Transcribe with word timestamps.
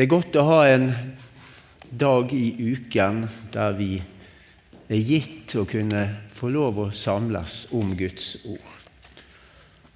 Det 0.00 0.06
er 0.06 0.14
godt 0.16 0.36
å 0.40 0.42
ha 0.48 0.60
en 0.64 0.86
dag 2.00 2.30
i 2.32 2.46
uken 2.56 3.18
der 3.52 3.74
vi 3.76 3.98
er 4.88 5.02
gitt 5.04 5.52
å 5.60 5.66
kunne 5.68 6.06
få 6.38 6.48
lov 6.54 6.78
å 6.80 6.86
samles 6.88 7.66
om 7.76 7.92
Guds 8.00 8.30
ord. 8.48 8.70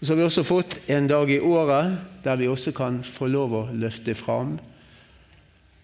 Så 0.03 0.13
har 0.13 0.21
vi 0.21 0.27
også 0.27 0.45
fått 0.45 0.77
en 0.93 1.09
dag 1.09 1.33
i 1.33 1.41
året 1.41 2.21
der 2.21 2.37
vi 2.37 2.53
også 2.53 2.77
kan 2.77 3.01
få 3.01 3.33
lov 3.33 3.57
å 3.57 3.65
løfte 3.73 4.13
fram 4.13 4.59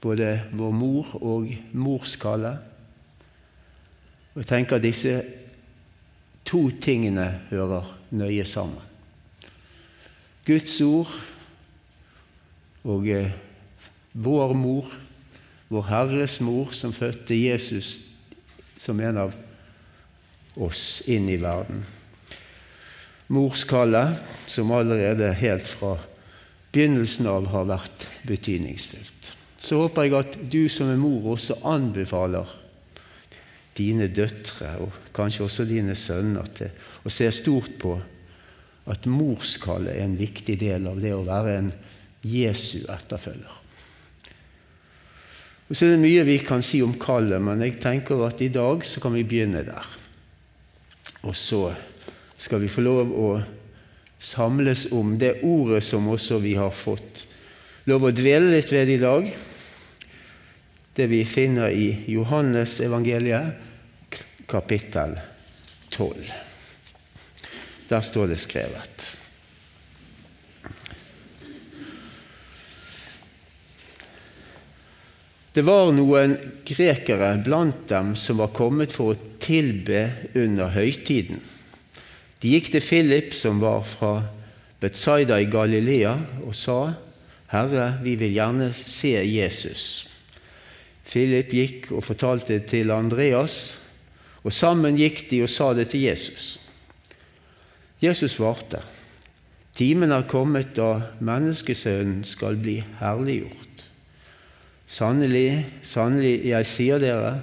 både 0.05 0.37
vår 0.53 0.79
mor 0.85 1.17
og 1.25 1.49
morskallet. 1.73 2.61
Og 4.37 4.45
jeg 4.45 4.53
tenker 4.53 4.77
at 4.77 4.89
disse 4.91 5.19
to 6.45 6.67
tingene 6.77 7.31
hører 7.49 7.95
nøye 8.13 8.45
sammen. 8.45 8.85
Guds 10.45 10.77
ord 10.85 11.09
og 12.85 13.09
eh, 13.09 13.33
vår 14.13 14.55
mor, 14.55 14.91
vår 15.69 15.87
Herres 15.91 16.41
mor, 16.41 16.73
som 16.75 16.93
fødte 16.93 17.37
Jesus 17.37 17.99
som 18.81 19.01
en 19.01 19.19
av 19.27 19.35
oss 20.61 21.03
inn 21.07 21.29
i 21.31 21.39
verden. 21.41 21.85
Morskallet, 23.31 24.19
som 24.51 24.73
allerede 24.75 25.29
helt 25.39 25.67
fra 25.69 25.95
begynnelsen 26.73 27.29
av 27.31 27.47
har 27.53 27.69
vært 27.71 28.09
betydningsfullt. 28.27 29.37
Så 29.61 29.83
håper 29.83 30.09
jeg 30.09 30.17
at 30.19 30.39
du 30.51 30.65
som 30.73 30.91
er 30.91 30.99
mor 30.99 31.35
også 31.37 31.61
anbefaler 31.69 32.49
dine 33.77 34.09
døtre, 34.11 34.73
og 34.83 35.13
kanskje 35.15 35.45
også 35.47 35.69
dine 35.69 35.95
sønner, 35.95 36.49
til 36.57 36.73
å 37.07 37.13
se 37.13 37.29
stort 37.35 37.77
på 37.81 37.95
at 38.91 39.07
morskallet 39.07 39.95
er 39.95 40.09
en 40.09 40.19
viktig 40.19 40.57
del 40.61 40.89
av 40.91 40.99
det 41.01 41.15
å 41.15 41.25
være 41.27 41.57
en 41.61 41.73
Jesu 42.27 42.83
etterfølger. 42.91 43.60
Og 45.71 45.77
Så 45.77 45.87
er 45.87 45.95
det 45.95 46.03
mye 46.03 46.27
vi 46.27 46.41
kan 46.43 46.65
si 46.67 46.81
om 46.83 46.97
kallet, 46.99 47.39
men 47.39 47.63
jeg 47.63 47.79
tenker 47.79 48.25
at 48.27 48.41
i 48.43 48.51
dag 48.51 48.83
så 48.83 48.99
kan 49.01 49.15
vi 49.15 49.23
begynne 49.23 49.63
der. 49.63 49.87
Og 51.23 51.37
så 51.37 51.69
skal 52.41 52.65
vi 52.65 52.71
få 52.73 52.83
lov 52.83 53.13
å 53.15 53.29
samles 54.19 54.89
om 54.93 55.15
det 55.21 55.37
ordet 55.47 55.85
som 55.87 56.09
også 56.11 56.41
vi 56.43 56.57
har 56.59 56.75
fått 56.75 57.25
lov 57.87 58.09
å 58.09 58.13
dvele 58.13 58.51
litt 58.51 58.73
ved 58.75 58.91
i 58.91 58.99
dag. 58.99 59.31
Det 60.99 61.07
vi 61.07 61.23
finner 61.25 61.71
i 61.71 61.87
Johannes 62.11 62.81
evangeliet, 62.83 63.55
kapittel 64.51 65.15
12. 65.95 66.35
Der 67.95 68.03
står 68.03 68.35
det 68.35 68.43
skrevet. 68.43 69.20
Det 75.51 75.65
var 75.67 75.89
noen 75.91 76.37
grekere 76.63 77.33
blant 77.43 77.89
dem 77.91 78.13
som 78.15 78.39
var 78.39 78.53
kommet 78.55 78.93
for 78.95 79.15
å 79.15 79.39
tilbe 79.43 80.05
under 80.39 80.71
høytiden. 80.71 81.41
De 82.41 82.53
gikk 82.55 82.71
til 82.71 82.85
Philip, 82.85 83.35
som 83.35 83.59
var 83.59 83.83
fra 83.89 84.13
Betzaida 84.81 85.41
i 85.43 85.49
Galilea, 85.51 86.15
og 86.47 86.55
sa, 86.55 86.95
'Herre, 87.51 87.99
vi 88.03 88.15
vil 88.15 88.33
gjerne 88.33 88.73
se 88.73 89.17
Jesus.' 89.27 90.07
Philip 91.05 91.51
gikk 91.51 91.91
og 91.91 92.05
fortalte 92.05 92.55
det 92.55 92.67
til 92.71 92.91
Andreas, 92.91 93.77
og 94.45 94.53
sammen 94.53 94.97
gikk 94.97 95.29
de 95.31 95.43
og 95.43 95.51
sa 95.51 95.73
det 95.75 95.89
til 95.91 96.01
Jesus. 96.01 96.61
Jesus 98.01 98.39
svarte, 98.39 98.79
'Timen 99.75 100.13
er 100.13 100.23
kommet 100.23 100.77
da 100.77 101.03
Menneskesønnen 101.21 102.23
skal 102.25 102.57
bli 102.57 102.85
herliggjort.' 103.01 103.70
Sannelig, 104.91 105.67
sannelig, 105.87 106.41
jeg 106.51 106.67
sier 106.67 106.99
dere, 106.99 107.37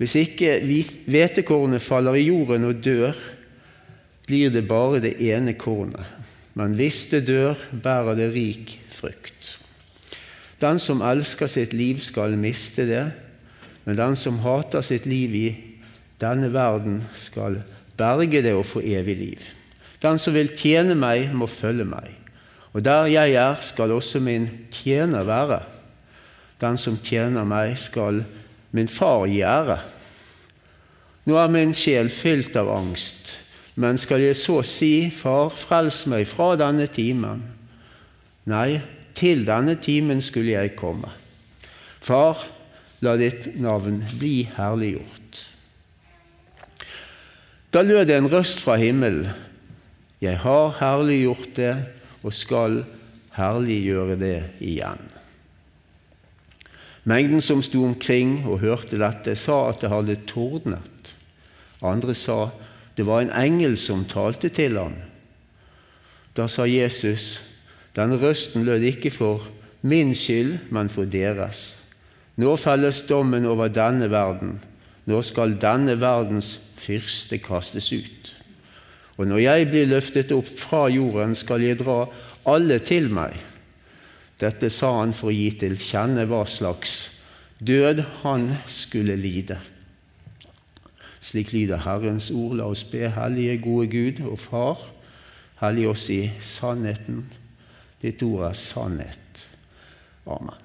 hvis 0.00 0.16
ikke 0.16 0.58
hvetekornet 1.08 1.80
faller 1.84 2.16
i 2.16 2.26
jorden 2.26 2.66
og 2.68 2.82
dør, 2.84 3.16
blir 4.28 4.52
det 4.52 4.66
bare 4.68 5.00
det 5.00 5.14
ene 5.24 5.54
kornet. 5.60 6.04
Men 6.56 6.76
hvis 6.76 7.06
det 7.12 7.26
dør, 7.28 7.56
bærer 7.82 8.16
det 8.18 8.28
rik 8.34 8.76
frukt. 8.92 9.56
Den 10.60 10.80
som 10.80 11.00
elsker 11.04 11.48
sitt 11.48 11.72
liv, 11.72 12.00
skal 12.04 12.36
miste 12.36 12.84
det, 12.88 13.06
men 13.86 13.96
den 13.96 14.16
som 14.16 14.42
hater 14.44 14.84
sitt 14.84 15.08
liv 15.08 15.34
i 15.36 15.48
denne 16.20 16.52
verden, 16.52 17.00
skal 17.16 17.62
berge 17.96 18.44
det 18.44 18.52
og 18.56 18.66
få 18.68 18.84
evig 18.84 19.16
liv. 19.16 19.50
Den 20.00 20.20
som 20.20 20.36
vil 20.36 20.52
tjene 20.56 20.96
meg, 20.96 21.32
må 21.32 21.48
følge 21.48 21.88
meg. 21.88 22.12
Og 22.72 22.84
der 22.84 23.08
jeg 23.08 23.36
er, 23.40 23.56
skal 23.64 23.96
også 23.96 24.20
min 24.20 24.48
tjener 24.72 25.24
være. 25.24 25.62
Den 26.60 26.76
som 26.78 26.98
tjener 27.00 27.46
meg, 27.48 27.78
skal 27.80 28.22
min 28.76 28.88
far 28.88 29.26
gi 29.30 29.40
ære. 29.46 29.78
Nå 31.28 31.36
er 31.36 31.52
min 31.52 31.72
sjel 31.76 32.10
fylt 32.12 32.56
av 32.58 32.70
angst, 32.72 33.36
men 33.80 33.98
skal 34.00 34.22
jeg 34.24 34.36
så 34.38 34.60
si, 34.66 35.10
Far, 35.14 35.52
frels 35.56 36.02
meg 36.10 36.26
fra 36.28 36.52
denne 36.60 36.88
timen? 36.90 37.44
Nei, 38.50 38.80
til 39.16 39.44
denne 39.48 39.76
timen 39.80 40.22
skulle 40.24 40.56
jeg 40.56 40.74
komme. 40.78 41.12
Far, 42.00 42.40
la 43.04 43.16
ditt 43.20 43.52
navn 43.60 44.02
bli 44.18 44.48
herliggjort. 44.56 45.44
Da 47.70 47.84
lød 47.86 48.08
det 48.10 48.16
en 48.18 48.30
røst 48.32 48.64
fra 48.64 48.74
himmelen. 48.80 49.30
Jeg 50.20 50.40
har 50.42 50.74
herliggjort 50.80 51.54
det 51.56 51.74
og 52.20 52.34
skal 52.34 52.82
herliggjøre 53.36 54.18
det 54.20 54.36
igjen. 54.58 55.19
Mengden 57.04 57.40
som 57.40 57.62
sto 57.64 57.84
omkring 57.84 58.42
og 58.46 58.60
hørte 58.60 58.98
dette, 59.00 59.36
sa 59.36 59.70
at 59.70 59.80
det 59.80 59.90
hadde 59.92 60.18
tordnet. 60.28 61.14
Andre 61.80 62.14
sa 62.14 62.50
det 62.96 63.06
var 63.08 63.22
en 63.22 63.32
engel 63.32 63.78
som 63.80 64.04
talte 64.04 64.50
til 64.52 64.76
ham. 64.76 64.98
Da 66.36 66.44
sa 66.50 66.66
Jesus, 66.68 67.40
denne 67.96 68.18
røsten 68.20 68.66
lød 68.68 68.84
ikke 68.92 69.10
for 69.14 69.46
min 69.80 70.12
skyld, 70.14 70.58
men 70.70 70.90
for 70.92 71.08
deres. 71.08 71.78
Nå 72.36 72.56
felles 72.60 73.02
dommen 73.08 73.46
over 73.48 73.72
denne 73.72 74.10
verden. 74.12 74.58
Nå 75.08 75.22
skal 75.24 75.56
denne 75.60 75.96
verdens 76.00 76.58
fyrste 76.80 77.40
kastes 77.42 77.90
ut. 77.92 78.34
Og 79.16 79.28
når 79.28 79.42
jeg 79.42 79.68
blir 79.68 79.88
løftet 79.90 80.32
opp 80.32 80.48
fra 80.56 80.86
jorden, 80.92 81.34
skal 81.36 81.64
jeg 81.64 81.80
dra 81.80 82.04
alle 82.48 82.78
til 82.84 83.10
meg. 83.12 83.36
Dette 84.40 84.70
sa 84.72 84.94
han 85.00 85.12
for 85.12 85.28
å 85.28 85.36
gi 85.36 85.50
til 85.60 85.76
kjenne 85.76 86.24
hva 86.28 86.46
slags 86.48 87.10
død 87.60 88.00
han 88.22 88.54
skulle 88.70 89.18
lide. 89.20 89.58
Slik 91.20 91.52
lyder 91.52 91.82
Herrens 91.84 92.30
ord. 92.32 92.56
La 92.56 92.70
oss 92.72 92.84
be, 92.88 93.04
Hellige, 93.12 93.58
gode 93.60 93.90
Gud 93.92 94.22
og 94.24 94.38
Far, 94.40 94.86
hellig 95.60 95.88
oss 95.90 96.08
i 96.08 96.22
sannheten. 96.40 97.26
Ditt 98.00 98.22
ord 98.24 98.48
er 98.48 98.56
sannhet. 98.56 99.44
Amen. 100.24 100.56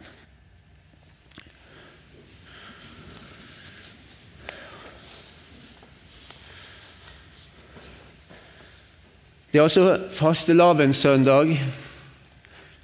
Det 9.51 9.59
er 9.59 9.67
altså 9.67 9.99
fastelavnssøndag. 10.11 11.57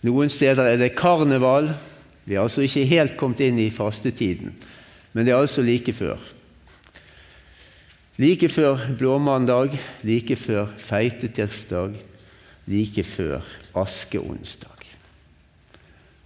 Noen 0.02 0.32
steder 0.34 0.66
er 0.66 0.80
det 0.82 0.96
karneval. 0.98 1.72
Vi 2.26 2.36
er 2.36 2.44
altså 2.44 2.66
ikke 2.66 2.88
helt 2.90 3.18
kommet 3.20 3.44
inn 3.46 3.60
i 3.62 3.72
fastetiden, 3.74 4.56
men 5.14 5.26
det 5.26 5.34
er 5.34 5.42
altså 5.42 5.64
like 5.66 5.94
før. 5.94 6.22
Like 8.22 8.50
før 8.50 8.82
blåmandag, 8.98 9.78
like 10.06 10.36
før 10.38 10.70
feitetirsdag, 10.78 11.96
like 12.70 13.04
før 13.04 13.42
askeonsdag. 13.78 14.86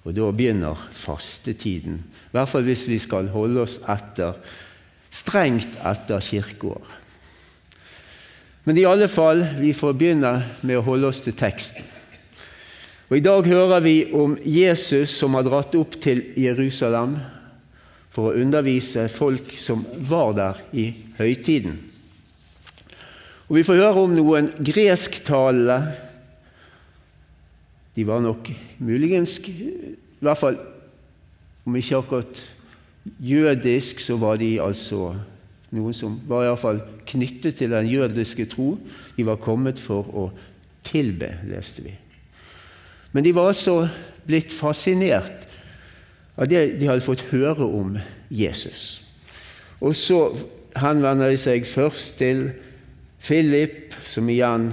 Og 0.05 0.13
da 0.13 0.27
begynner 0.31 0.81
fastetiden, 0.93 1.97
i 2.03 2.35
hvert 2.35 2.51
fall 2.51 2.65
hvis 2.67 2.85
vi 2.89 2.99
skal 3.01 3.31
holde 3.33 3.63
oss 3.63 3.79
etter, 3.89 4.35
strengt 5.09 5.79
etter 5.87 6.21
kirkeår. 6.21 6.91
Men 8.65 8.77
i 8.81 8.85
alle 8.89 9.07
fall, 9.09 9.43
vi 9.59 9.71
får 9.77 9.93
begynne 9.97 10.33
med 10.65 10.79
å 10.79 10.85
holde 10.85 11.09
oss 11.09 11.21
til 11.25 11.37
teksten. 11.37 11.85
Og 13.05 13.19
I 13.19 13.21
dag 13.21 13.45
hører 13.45 13.83
vi 13.85 13.97
om 14.17 14.33
Jesus 14.41 15.13
som 15.19 15.35
har 15.37 15.45
dratt 15.45 15.75
opp 15.77 15.93
til 16.01 16.23
Jerusalem 16.41 17.19
for 18.15 18.31
å 18.31 18.39
undervise 18.41 19.05
folk 19.13 19.51
som 19.61 19.83
var 20.09 20.33
der 20.33 20.61
i 20.73 20.87
høytiden. 21.19 21.77
Og 23.45 23.59
Vi 23.59 23.63
får 23.67 23.77
høre 23.77 24.05
om 24.07 24.15
noen 24.15 24.49
gresktalende 24.57 25.93
De 27.95 28.03
var 28.03 28.19
nok 28.19 28.49
muligens 28.83 29.37
I 29.47 29.85
hvert 30.25 30.39
fall 30.41 30.57
om 31.65 31.75
ikke 31.77 31.99
akkurat 32.01 32.41
jødisk, 33.21 34.01
så 34.01 34.17
var 34.21 34.37
de 34.37 34.57
altså 34.61 35.13
noen 35.73 35.95
som 35.97 36.17
var 36.27 36.45
iallfall 36.45 36.81
knyttet 37.09 37.57
til 37.57 37.73
den 37.73 37.87
jødiske 37.89 38.45
tro. 38.51 38.75
De 39.17 39.25
var 39.25 39.41
kommet 39.41 39.81
for 39.81 40.05
å 40.13 40.27
tilbe, 40.85 41.31
leste 41.49 41.85
vi. 41.85 41.95
Men 43.15 43.23
de 43.23 43.31
var 43.31 43.47
altså 43.47 43.85
blitt 44.27 44.51
fascinert 44.51 45.45
av 46.35 46.49
det 46.51 46.65
de 46.81 46.89
hadde 46.89 47.05
fått 47.05 47.29
høre 47.29 47.63
om 47.63 47.93
Jesus. 48.27 49.05
Og 49.79 49.95
så 49.95 50.19
henvender 50.75 51.31
de 51.31 51.37
seg 51.39 51.63
først 51.63 52.17
til 52.19 52.49
Philip, 53.23 53.95
som 54.03 54.27
igjen 54.27 54.67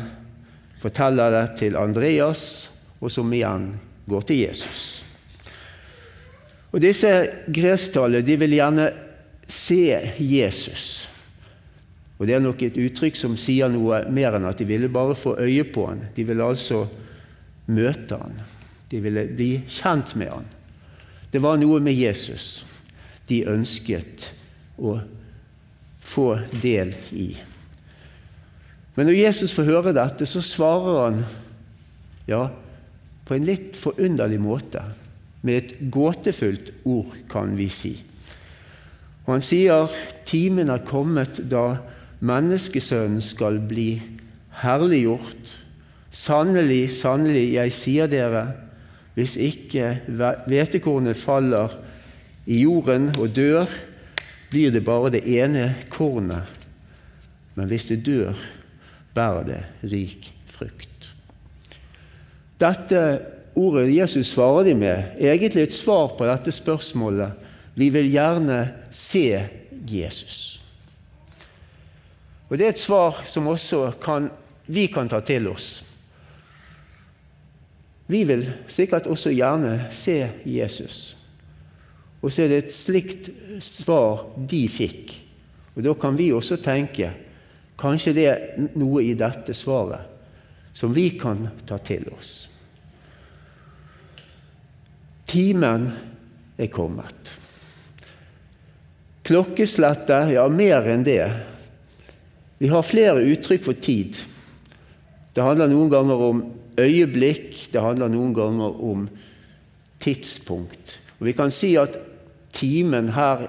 forteller 0.83 1.31
det 1.31 1.44
til 1.61 1.79
Andreas, 1.79 2.43
og 2.99 3.15
som 3.15 3.31
igjen 3.31 3.77
går 4.11 4.27
til 4.27 4.41
Jesus. 4.43 4.83
Og 6.73 6.83
Disse 6.83 7.12
gresktalere 7.47 8.27
de 8.27 8.37
vil 8.43 8.56
gjerne 8.59 8.89
se 9.47 9.85
Jesus. 10.19 11.06
Og 12.19 12.27
Det 12.27 12.35
er 12.35 12.43
nok 12.43 12.67
et 12.67 12.83
uttrykk 12.89 13.23
som 13.23 13.39
sier 13.39 13.71
noe 13.71 14.03
mer 14.11 14.35
enn 14.35 14.50
at 14.50 14.59
de 14.59 14.67
ville 14.67 14.91
bare 14.91 15.15
få 15.15 15.37
øye 15.39 15.62
på 15.71 15.87
ham. 15.93 16.03
De 16.17 16.27
ville 16.27 16.43
altså 16.43 16.89
møte 17.70 18.19
han. 18.19 18.37
De 18.91 19.00
ville 19.00 19.26
bli 19.32 19.53
kjent 19.70 20.14
med 20.19 20.32
han. 20.32 20.47
Det 21.32 21.41
var 21.41 21.61
noe 21.61 21.81
med 21.81 21.97
Jesus 21.97 22.67
de 23.31 23.43
ønsket 23.49 24.29
å 24.76 24.99
få 26.05 26.29
del 26.62 26.93
i. 27.14 27.31
Men 28.97 29.09
når 29.09 29.17
Jesus 29.17 29.55
får 29.56 29.70
høre 29.70 29.94
dette, 29.97 30.26
så 30.29 30.43
svarer 30.44 30.99
han 31.06 31.23
ja, 32.29 32.43
på 33.25 33.37
en 33.37 33.47
litt 33.49 33.79
forunderlig 33.79 34.41
måte. 34.43 34.82
Med 35.43 35.58
et 35.58 35.73
gåtefullt 35.91 36.70
ord, 36.85 37.15
kan 37.31 37.56
vi 37.58 37.70
si. 37.73 37.94
Og 39.25 39.37
Han 39.37 39.44
sier 39.44 39.91
timen 40.29 40.70
er 40.70 40.85
kommet 40.87 41.41
da 41.50 41.81
menneskesønnen 42.23 43.23
skal 43.25 43.58
bli 43.67 43.97
herliggjort 44.62 45.56
Sannelig, 46.12 46.91
sannelig, 46.99 47.47
jeg 47.55 47.73
sier 47.73 48.11
dere, 48.11 48.44
hvis 49.17 49.37
ikke 49.41 49.94
hvetekornet 50.47 51.17
faller 51.17 51.73
i 52.44 52.62
jorden 52.62 53.11
og 53.17 53.32
dør, 53.37 53.70
blir 54.53 54.73
det 54.73 54.85
bare 54.85 55.12
det 55.14 55.23
ene 55.25 55.70
kornet. 55.93 56.49
Men 57.56 57.69
hvis 57.69 57.88
det 57.88 58.03
dør, 58.05 58.37
bærer 59.14 59.47
det 59.49 59.61
rik 59.93 60.29
frukt. 60.53 61.12
Dette 62.61 63.03
ordet 63.56 63.88
Jesus 63.93 64.32
svarer 64.32 64.69
de 64.69 64.75
med, 64.75 65.17
er 65.19 65.32
egentlig 65.32 65.67
et 65.67 65.76
svar 65.76 66.12
på 66.17 66.29
dette 66.29 66.53
spørsmålet. 66.53 67.32
Vi 67.75 67.88
vil 67.93 68.11
gjerne 68.12 68.67
se 68.93 69.26
Jesus. 69.88 70.61
Og 72.49 72.58
Det 72.58 72.67
er 72.67 72.75
et 72.76 72.79
svar 72.79 73.23
som 73.25 73.49
også 73.49 73.94
kan, 74.00 74.29
vi 74.67 74.87
kan 74.93 75.08
ta 75.08 75.20
til 75.25 75.49
oss. 75.49 75.92
Vi 78.06 78.22
vil 78.28 78.46
sikkert 78.69 79.06
også 79.06 79.32
gjerne 79.34 79.88
se 79.94 80.16
Jesus. 80.44 81.16
Og 82.22 82.31
så 82.31 82.44
er 82.44 82.52
det 82.52 82.62
et 82.62 82.75
slikt 82.75 83.31
svar 83.62 84.26
de 84.37 84.62
fikk. 84.70 85.14
Og 85.76 85.82
Da 85.84 85.94
kan 85.94 86.19
vi 86.19 86.32
også 86.32 86.60
tenke 86.62 87.12
kanskje 87.78 88.14
det 88.14 88.26
er 88.31 88.69
noe 88.78 89.02
i 89.02 89.14
dette 89.19 89.54
svaret 89.56 90.08
som 90.72 90.93
vi 90.94 91.10
kan 91.19 91.49
ta 91.66 91.78
til 91.78 92.06
oss. 92.14 92.49
Timen 95.26 95.88
er 96.56 96.69
kommet. 96.72 97.32
Klokkeslettet, 99.22 100.34
ja, 100.34 100.46
mer 100.48 100.88
enn 100.93 101.05
det. 101.06 101.25
Vi 102.58 102.69
har 102.69 102.84
flere 102.87 103.25
uttrykk 103.25 103.64
for 103.64 103.78
tid. 103.81 104.19
Det 105.32 105.44
handler 105.44 105.70
noen 105.72 105.93
ganger 105.93 106.25
om 106.28 106.43
øyeblikk, 106.80 107.69
det 107.72 107.82
handler 107.82 108.10
noen 108.12 108.34
ganger 108.34 108.80
om 108.82 109.08
tidspunkt. 110.02 110.98
Og 111.20 111.26
Vi 111.26 111.32
kan 111.32 111.50
si 111.50 111.74
at 111.76 111.98
timen 112.52 113.12
her 113.14 113.46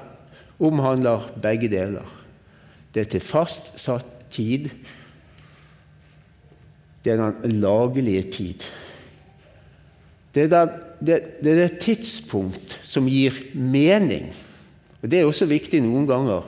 omhandler 0.59 1.31
begge 1.41 1.69
deler. 1.69 2.07
Det 2.93 3.01
er 3.01 3.11
til 3.15 3.25
fastsatt 3.25 4.05
tid. 4.31 4.69
Det 7.03 7.13
er 7.13 7.31
den 7.41 7.59
lagelige 7.59 8.23
tid. 8.31 8.65
Det 10.33 10.43
er, 10.43 10.49
den, 10.49 10.69
det, 10.99 11.17
det 11.43 11.51
er 11.51 11.67
det 11.67 11.79
tidspunkt 11.81 12.79
som 12.85 13.09
gir 13.09 13.35
mening. 13.53 14.31
Og 15.01 15.11
Det 15.11 15.19
er 15.19 15.27
også 15.27 15.45
viktig 15.49 15.81
noen 15.83 16.07
ganger. 16.09 16.45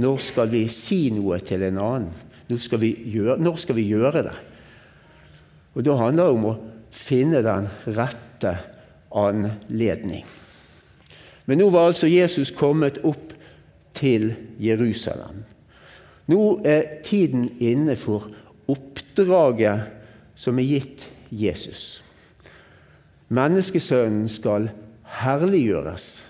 Når 0.00 0.20
skal 0.24 0.50
vi 0.52 0.66
si 0.72 1.08
noe 1.14 1.38
til 1.44 1.62
en 1.68 1.78
annen? 1.80 2.12
Når 2.48 2.58
skal 2.58 2.80
vi 2.82 2.90
gjøre, 3.12 3.38
når 3.38 3.60
skal 3.62 3.76
vi 3.78 3.86
gjøre 3.92 4.24
det? 4.26 4.36
Og 5.74 5.84
Da 5.84 5.94
handler 5.96 6.24
det 6.24 6.32
om 6.34 6.48
å 6.50 6.58
finne 6.90 7.42
den 7.46 7.68
rette 7.86 8.56
anledning. 9.14 10.24
Men 11.46 11.58
nå 11.58 11.70
var 11.70 11.90
altså 11.90 12.10
Jesus 12.10 12.50
kommet 12.54 13.00
opp 13.06 13.32
til 13.94 14.32
Jerusalem. 14.58 15.44
Nå 16.30 16.60
er 16.66 17.00
tiden 17.06 17.48
inne 17.58 17.96
for 17.98 18.28
oppdraget 18.70 19.88
som 20.38 20.58
er 20.58 20.68
gitt 20.68 21.08
Jesus. 21.30 22.02
Menneskesønnen 23.30 24.28
skal 24.30 24.70
herliggjøres. 25.22 26.20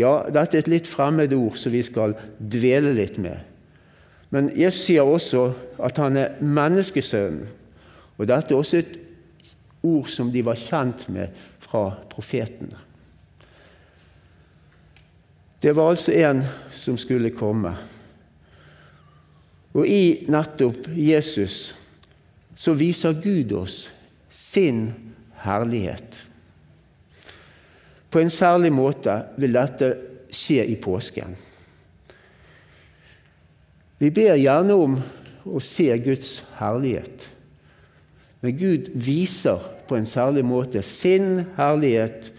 Ja, 0.00 0.22
dette 0.32 0.56
er 0.56 0.64
et 0.64 0.72
litt 0.72 0.88
fremmed 0.88 1.32
ord 1.36 1.56
som 1.60 1.72
vi 1.72 1.82
skal 1.84 2.16
dvele 2.38 2.94
litt 2.96 3.18
med. 3.20 3.44
Men 4.30 4.48
Jesus 4.56 4.86
sier 4.86 5.08
også 5.08 5.50
at 5.82 5.98
han 6.00 6.16
er 6.16 6.36
menneskesønnen. 6.40 7.48
Og 8.20 8.28
Dette 8.28 8.52
er 8.52 8.60
også 8.60 8.82
et 8.82 8.98
ord 9.88 10.08
som 10.12 10.28
de 10.32 10.42
var 10.44 10.58
kjent 10.60 11.06
med 11.08 11.32
fra 11.64 11.86
profetene. 12.12 12.76
Det 15.60 15.72
var 15.76 15.92
altså 15.92 16.12
en 16.12 16.42
som 16.72 16.98
skulle 17.00 17.32
komme. 17.36 17.72
Og 19.72 19.86
i 19.88 20.26
nettopp 20.28 20.88
Jesus 20.96 21.72
så 22.56 22.74
viser 22.76 23.16
Gud 23.22 23.52
oss 23.56 23.86
sin 24.28 24.88
herlighet. 25.44 26.24
På 28.10 28.20
en 28.20 28.32
særlig 28.32 28.72
måte 28.74 29.14
vil 29.40 29.56
dette 29.56 29.92
skje 30.32 30.64
i 30.68 30.76
påsken. 30.80 31.36
Vi 34.00 34.08
ber 34.12 34.40
gjerne 34.40 34.76
om 34.76 34.96
å 35.44 35.60
se 35.64 35.92
Guds 36.04 36.40
herlighet. 36.58 37.28
Men 38.40 38.58
Gud 38.58 38.90
viser 38.94 39.60
på 39.88 39.96
en 39.96 40.06
særlig 40.06 40.44
måte 40.44 40.82
sin 40.82 41.44
herlighet 41.56 42.32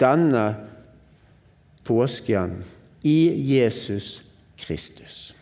denne 0.00 0.54
påsken 1.84 2.62
i 3.02 3.18
Jesus 3.56 4.22
Kristus. 4.58 5.34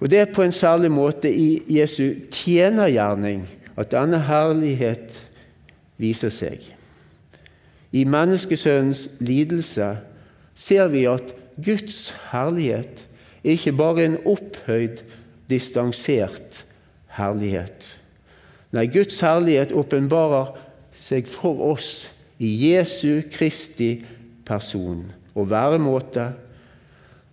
Og 0.00 0.10
Det 0.10 0.18
er 0.18 0.32
på 0.32 0.42
en 0.42 0.52
særlig 0.52 0.90
måte 0.90 1.32
i 1.34 1.62
Jesu 1.68 2.14
tjenergjerning 2.32 3.44
at 3.76 3.90
denne 3.92 4.20
herlighet 4.24 5.20
viser 6.00 6.32
seg. 6.32 6.64
I 7.92 8.04
menneskesønnens 8.04 9.08
lidelse 9.20 9.96
ser 10.54 10.88
vi 10.88 11.04
at 11.10 11.34
Guds 11.64 12.14
herlighet 12.30 13.06
er 13.44 13.56
ikke 13.56 13.72
bare 13.76 14.04
en 14.04 14.18
opphøyd, 14.24 15.02
distansert 15.50 16.64
herlighet. 17.16 17.99
Nei, 18.70 18.86
Guds 18.86 19.18
herlighet 19.24 19.72
åpenbarer 19.74 20.52
seg 20.94 21.26
for 21.30 21.58
oss 21.72 22.10
i 22.38 22.48
Jesu 22.70 23.22
Kristi 23.32 23.96
person 24.46 25.08
og 25.34 25.50
væremåte, 25.50 26.30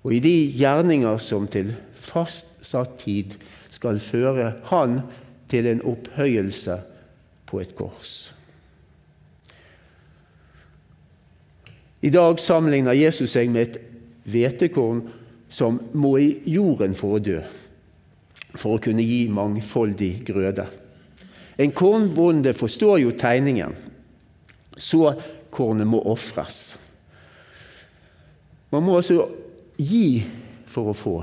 og 0.05 0.13
i 0.13 0.21
de 0.23 0.35
gjerninger 0.57 1.19
som 1.21 1.47
til 1.51 1.73
fastsatt 1.99 2.97
tid 3.01 3.35
skal 3.73 3.99
føre 4.01 4.53
Han 4.71 5.01
til 5.51 5.67
en 5.67 5.83
opphøyelse 5.85 6.79
på 7.47 7.61
et 7.61 7.75
kors. 7.75 8.33
I 12.01 12.09
dag 12.13 12.39
sammenligner 12.39 12.97
Jesus 12.97 13.33
seg 13.33 13.49
med 13.51 13.67
et 13.67 13.79
hvetekorn 14.29 15.01
som 15.49 15.79
må 15.97 16.17
i 16.21 16.29
jorden 16.51 16.93
for 16.97 17.17
å 17.17 17.23
dø, 17.23 17.39
for 18.53 18.77
å 18.77 18.81
kunne 18.83 19.05
gi 19.05 19.25
mangfoldig 19.33 20.11
grøde. 20.27 20.67
En 21.57 21.71
kornbonde 21.71 22.53
forstår 22.53 22.99
jo 23.01 23.13
tegningen. 23.17 23.73
Så 24.77 25.13
kornet 25.49 25.87
må 25.89 26.01
ofres. 26.05 26.77
Man 28.69 28.83
må 28.85 28.97
altså 28.99 29.25
gi 29.77 30.21
for 30.69 30.91
å 30.91 30.97
få. 30.97 31.15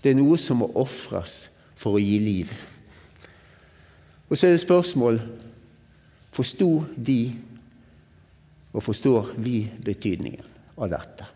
Det 0.00 0.12
er 0.12 0.20
noe 0.20 0.38
som 0.40 0.62
må 0.62 0.70
ofres 0.78 1.48
for 1.78 1.98
å 1.98 2.02
gi 2.02 2.16
liv. 2.22 2.52
Og 4.28 4.36
så 4.36 4.48
er 4.48 4.54
det 4.54 4.62
spørsmål 4.62 5.20
forsto 6.34 6.70
de 6.94 7.20
og 8.72 8.84
forstår 8.84 9.32
vi 9.42 9.62
betydningen 9.82 10.44
av 10.78 10.90
dette. 10.92 11.26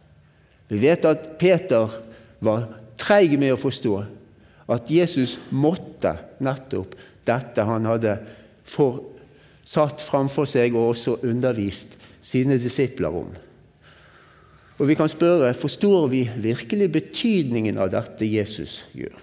Vi 0.69 0.79
vet 0.81 1.05
at 1.09 1.25
Peter 1.41 1.97
var 2.45 2.69
treig 3.01 3.35
med 3.41 3.55
å 3.55 3.61
forstå 3.61 3.95
at 4.73 4.91
Jesus 4.93 5.39
måtte 5.51 6.15
nettopp 6.45 6.95
dette 7.29 7.65
han 7.67 7.87
hadde 7.89 8.17
for, 8.69 9.03
satt 9.65 10.03
framfor 10.03 10.49
seg 10.49 10.75
og 10.75 10.93
også 10.93 11.21
undervist 11.27 11.99
sine 12.23 12.59
disipler 12.61 13.15
om. 13.23 13.33
Og 14.81 14.89
vi 14.89 14.97
kan 14.99 15.11
spørre 15.11 15.53
forstår 15.55 16.09
vi 16.11 16.25
virkelig 16.43 16.89
betydningen 16.95 17.79
av 17.79 17.93
dette 17.93 18.27
Jesus 18.27 18.81
gjør. 18.97 19.15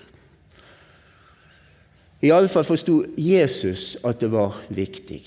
I 2.19 2.31
alle 2.35 2.51
fall 2.51 2.67
forsto 2.67 3.01
Jesus 3.15 3.93
at 4.03 4.19
det 4.19 4.29
var 4.31 4.57
viktig. 4.75 5.21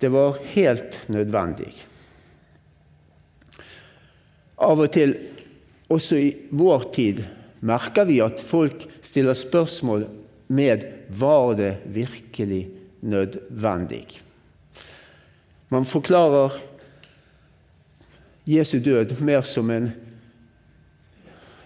Det 0.00 0.10
var 0.12 0.36
helt 0.52 0.98
nødvendig. 1.08 1.72
Av 4.60 4.80
og 4.80 4.92
til, 4.92 5.14
også 5.92 6.18
i 6.20 6.28
vår 6.56 6.84
tid, 6.92 7.22
merker 7.64 8.08
vi 8.08 8.20
at 8.24 8.40
folk 8.40 8.84
stiller 9.04 9.36
spørsmål 9.36 10.04
med 10.46 10.84
var 11.08 11.54
det 11.58 11.76
virkelig 11.84 12.68
nødvendig. 13.00 14.06
Man 15.68 15.84
forklarer 15.84 16.52
Jesu 18.46 18.78
død 18.78 19.20
mer 19.20 19.42
som 19.42 19.70
en 19.70 19.90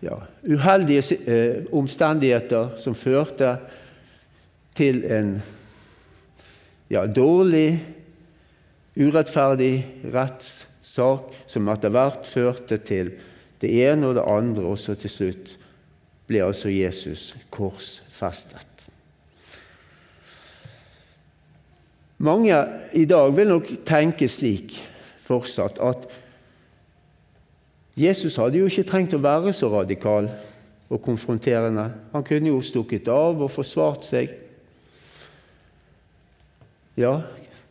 ja, 0.00 0.16
uheldige 0.42 1.16
eh, 1.28 1.64
omstendigheter 1.72 2.76
som 2.80 2.96
førte 2.96 3.58
til 4.74 5.04
en 5.04 5.34
ja, 6.88 7.04
dårlig, 7.06 7.76
urettferdig 8.96 9.74
rettssak, 10.14 11.28
som 11.46 11.68
etter 11.68 11.92
hvert 11.92 12.24
førte 12.26 12.80
til 12.80 13.12
det 13.60 13.74
ene 13.84 14.08
og 14.08 14.16
det 14.16 14.24
andre, 14.24 14.64
og 14.64 14.80
så 14.80 14.96
til 14.96 15.12
slutt 15.12 15.54
ble 16.30 16.40
altså 16.46 16.72
Jesus 16.72 17.34
korsfestet. 17.52 18.69
Mange 22.20 22.56
i 22.92 23.06
dag 23.08 23.32
vil 23.36 23.48
nok 23.48 23.68
tenke 23.88 24.28
slik 24.28 24.74
fortsatt 25.24 25.78
at 25.80 26.04
Jesus 27.96 28.36
hadde 28.36 28.60
jo 28.60 28.68
ikke 28.68 28.84
trengt 28.88 29.14
å 29.16 29.22
være 29.24 29.54
så 29.56 29.70
radikal 29.72 30.28
og 30.90 31.00
konfronterende. 31.04 31.86
Han 32.12 32.24
kunne 32.26 32.52
jo 32.52 32.60
stukket 32.64 33.08
av 33.12 33.40
og 33.40 33.50
forsvart 33.52 34.04
seg. 34.04 34.34
Ja, 37.00 37.22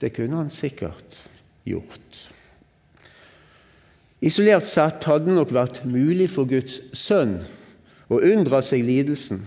det 0.01 0.13
kunne 0.15 0.41
han 0.41 0.51
sikkert 0.53 1.21
gjort. 1.67 2.19
Isolert 4.19 4.65
sett 4.67 5.05
hadde 5.07 5.29
det 5.29 5.37
nok 5.37 5.53
vært 5.55 5.83
mulig 5.87 6.27
for 6.33 6.49
Guds 6.49 6.81
sønn 6.97 7.37
å 8.09 8.17
unndra 8.17 8.63
seg 8.65 8.81
lidelsen, 8.83 9.43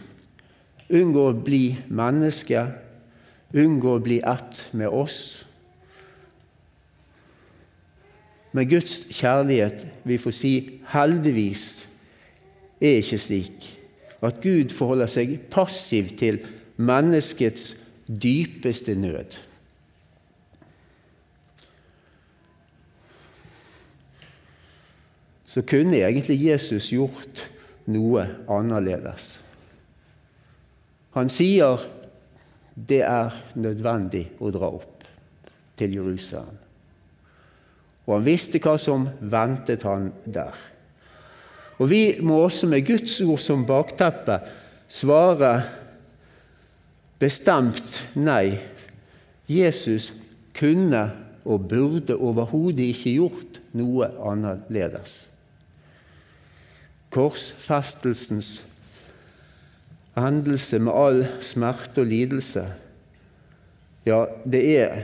unngå 0.93 1.27
å 1.29 1.37
bli 1.37 1.65
menneske, 1.91 2.65
unngå 3.53 3.97
å 3.97 4.03
bli 4.03 4.21
ett 4.25 4.67
med 4.73 4.89
oss. 4.89 5.45
Men 8.53 8.69
Guds 8.69 9.01
kjærlighet, 9.13 9.87
vi 10.05 10.19
får 10.21 10.35
si 10.37 10.55
heldigvis, 10.93 11.87
er 12.83 12.99
ikke 13.01 13.21
slik 13.21 13.69
at 14.23 14.43
Gud 14.43 14.75
forholder 14.75 15.09
seg 15.11 15.39
passiv 15.51 16.13
til 16.21 16.43
menneskets 16.77 17.73
dypeste 18.07 18.95
nød. 18.99 19.39
Så 25.47 25.65
kunne 25.69 26.01
egentlig 26.01 26.39
Jesus 26.41 26.93
gjort 26.93 27.43
noe 27.91 28.25
annerledes. 28.49 29.35
Han 31.13 31.29
sier 31.29 31.83
det 32.75 33.03
er 33.05 33.35
nødvendig 33.55 34.27
å 34.41 34.51
dra 34.55 34.71
opp 34.73 35.07
til 35.79 35.97
Jerusalem. 35.99 36.59
Og 38.07 38.17
han 38.17 38.27
visste 38.27 38.61
hva 38.63 38.75
som 38.81 39.07
ventet 39.21 39.85
han 39.87 40.11
der. 40.25 40.57
Og 41.79 41.89
vi 41.91 42.03
må 42.23 42.41
også 42.43 42.69
med 42.71 42.87
Guds 42.87 43.21
ord 43.25 43.41
som 43.43 43.67
bakteppe 43.67 44.41
svare 44.91 45.53
bestemt 47.23 48.03
nei. 48.19 48.59
Jesus 49.51 50.11
kunne 50.57 51.09
og 51.43 51.69
burde 51.71 52.17
overhodet 52.17 52.93
ikke 52.93 53.17
gjort 53.19 53.61
noe 53.75 54.09
annerledes 54.31 55.23
korsfestelsens 57.13 58.63
hendelse 60.17 60.79
med 60.83 60.93
all 60.93 61.25
smerte 61.45 62.05
og 62.05 62.11
lidelse, 62.11 62.67
ja, 64.07 64.25
det 64.45 64.63
er 64.77 65.03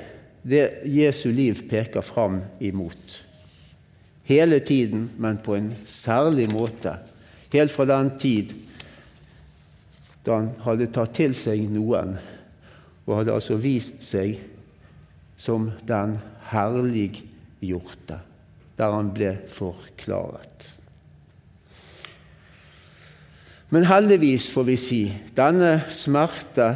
det 0.48 0.64
Jesu 0.90 1.30
liv 1.30 1.60
peker 1.70 2.02
fram 2.02 2.40
imot. 2.60 3.18
Hele 4.28 4.58
tiden, 4.60 5.08
men 5.16 5.38
på 5.38 5.54
en 5.56 5.70
særlig 5.86 6.48
måte. 6.52 6.96
Helt 7.52 7.72
fra 7.72 7.86
den 7.88 8.10
tid 8.20 8.54
da 10.26 10.34
han 10.36 10.50
hadde 10.60 10.90
tatt 10.92 11.14
til 11.16 11.32
seg 11.36 11.62
noen, 11.72 12.16
og 13.06 13.14
hadde 13.16 13.32
altså 13.38 13.56
vist 13.56 14.02
seg 14.04 14.34
som 15.40 15.70
den 15.88 16.18
herliggjorte, 16.50 18.18
der 18.76 18.92
han 18.92 19.08
ble 19.14 19.30
forklaret. 19.48 20.74
Men 23.70 23.84
heldigvis, 23.84 24.48
får 24.52 24.64
vi 24.64 24.76
si, 24.80 25.00
denne 25.36 25.82
smerte 25.92 26.70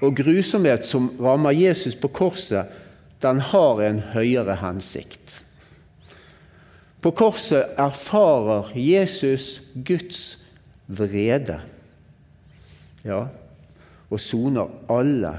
og 0.00 0.14
grusomhet 0.16 0.86
som 0.86 1.10
rammer 1.20 1.56
Jesus 1.56 1.96
på 1.98 2.08
korset, 2.08 2.70
den 3.22 3.40
har 3.50 3.82
en 3.82 3.98
høyere 4.14 4.56
hensikt. 4.62 5.42
På 7.02 7.10
korset 7.10 7.74
erfarer 7.78 8.70
Jesus 8.74 9.60
Guds 9.74 10.38
vrede 10.88 11.60
ja, 13.04 13.26
og 14.08 14.20
soner 14.20 14.72
alle 14.90 15.34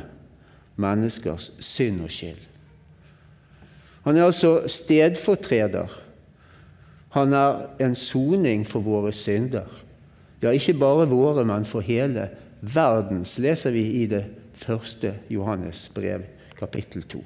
menneskers 0.80 1.50
synd 1.60 2.04
og 2.06 2.14
skyld. 2.14 2.46
Han 4.06 4.18
er 4.18 4.30
altså 4.30 4.54
stedfortreder. 4.68 5.92
Han 7.18 7.34
er 7.34 7.66
en 7.84 7.96
soning 7.96 8.64
for 8.68 8.80
våre 8.86 9.12
synder. 9.12 9.68
Ja, 10.42 10.54
ikke 10.56 10.78
bare 10.80 11.08
våre, 11.12 11.44
men 11.46 11.66
for 11.68 11.84
hele 11.84 12.30
verdens, 12.62 13.38
leser 13.40 13.76
vi 13.76 13.84
i 14.02 14.06
det 14.08 14.24
første 14.60 15.14
Johannes 15.32 15.88
brev, 15.96 16.24
kapittel 16.60 17.04
2. 17.04 17.22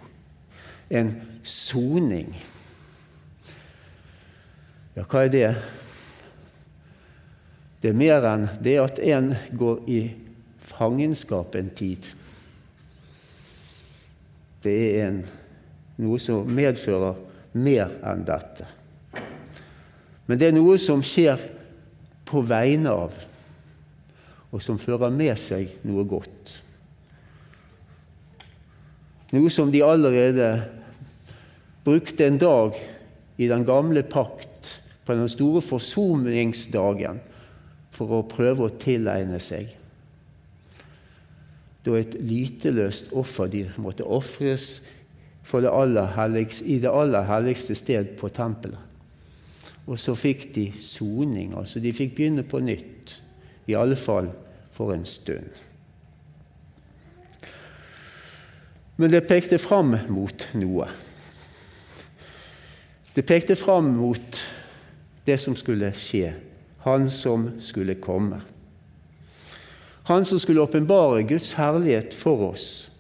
En 0.94 1.14
soning. 1.46 2.34
Ja, 4.94 5.06
hva 5.06 5.24
er 5.26 5.32
det? 5.34 5.48
Det 7.82 7.92
er 7.92 7.98
mer 7.98 8.26
enn 8.30 8.46
det 8.64 8.78
at 8.82 9.00
en 9.02 9.34
går 9.60 9.82
i 9.92 10.02
fangenskap 10.64 11.58
en 11.60 11.72
tid. 11.76 12.06
Det 14.64 14.76
er 14.94 15.10
en, 15.10 15.18
noe 16.00 16.20
som 16.22 16.48
medfører 16.48 17.18
mer 17.54 17.92
enn 18.08 18.24
dette. 18.26 18.70
Men 20.26 20.40
det 20.40 20.50
er 20.50 20.56
noe 20.56 20.78
som 20.80 21.04
skjer 21.04 21.42
på 22.34 22.42
vegne 22.50 22.92
av, 23.06 23.14
og 24.54 24.62
som 24.62 24.80
fører 24.82 25.14
med 25.14 25.38
seg 25.42 25.78
noe 25.86 26.06
godt. 26.10 26.58
Noe 29.34 29.50
som 29.54 29.72
de 29.74 29.82
allerede 29.86 30.50
brukte 31.86 32.28
en 32.28 32.40
dag 32.42 32.78
i 33.38 33.50
den 33.50 33.66
gamle 33.66 34.06
pakt, 34.06 34.80
på 35.04 35.18
den 35.18 35.28
store 35.28 35.60
forsoningsdagen, 35.60 37.18
for 37.92 38.14
å 38.16 38.28
prøve 38.30 38.70
å 38.70 38.76
tilegne 38.80 39.40
seg. 39.44 39.74
Da 41.84 41.98
et 42.00 42.16
lyteløst 42.16 43.12
offerdyr 43.12 43.76
måtte 43.84 44.08
ofres 44.08 44.78
i 45.44 45.60
det 46.80 46.88
aller 46.88 47.28
helligste 47.28 47.76
sted 47.76 48.14
på 48.16 48.32
tempelet. 48.32 48.93
Og 49.88 50.00
så 50.00 50.16
fikk 50.16 50.48
de 50.56 50.70
soning. 50.80 51.54
Altså 51.58 51.80
de 51.84 51.94
fikk 51.94 52.16
begynne 52.16 52.44
på 52.44 52.62
nytt. 52.64 53.18
I 53.68 53.76
alle 53.80 53.96
fall 53.96 54.32
for 54.72 54.94
en 54.94 55.06
stund. 55.06 55.52
Men 58.98 59.12
det 59.12 59.26
pekte 59.28 59.58
fram 59.58 59.96
mot 60.10 60.48
noe. 60.54 60.88
Det 63.16 63.26
pekte 63.26 63.56
fram 63.56 63.94
mot 63.98 64.42
det 65.26 65.38
som 65.40 65.56
skulle 65.56 65.92
skje, 65.96 66.34
han 66.84 67.10
som 67.10 67.52
skulle 67.62 67.96
komme. 68.02 68.42
Han 70.10 70.26
som 70.26 70.40
skulle 70.40 70.62
åpenbare 70.62 71.24
Guds 71.24 71.54
herlighet 71.54 72.14
for 72.14 72.50
oss, 72.52 72.92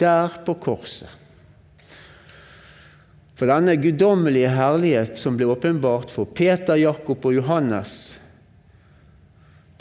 der 0.00 0.28
på 0.46 0.54
korset. 0.54 1.10
For 3.34 3.50
denne 3.50 3.74
guddommelige 3.82 4.52
herlighet 4.54 5.18
som 5.18 5.38
ble 5.38 5.48
åpenbart 5.50 6.12
for 6.12 6.28
Peter, 6.30 6.78
Jakob 6.78 7.24
og 7.26 7.34
Johannes, 7.34 8.14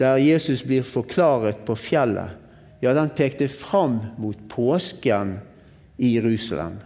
der 0.01 0.17
Jesus 0.17 0.63
blir 0.65 0.85
forklaret 0.85 1.61
på 1.67 1.75
fjellet, 1.77 2.33
ja, 2.81 2.91
den 2.97 3.13
pekte 3.15 3.47
fram 3.47 4.01
mot 4.19 4.39
påsken 4.51 5.37
i 6.01 6.15
Jerusalem. 6.17 6.81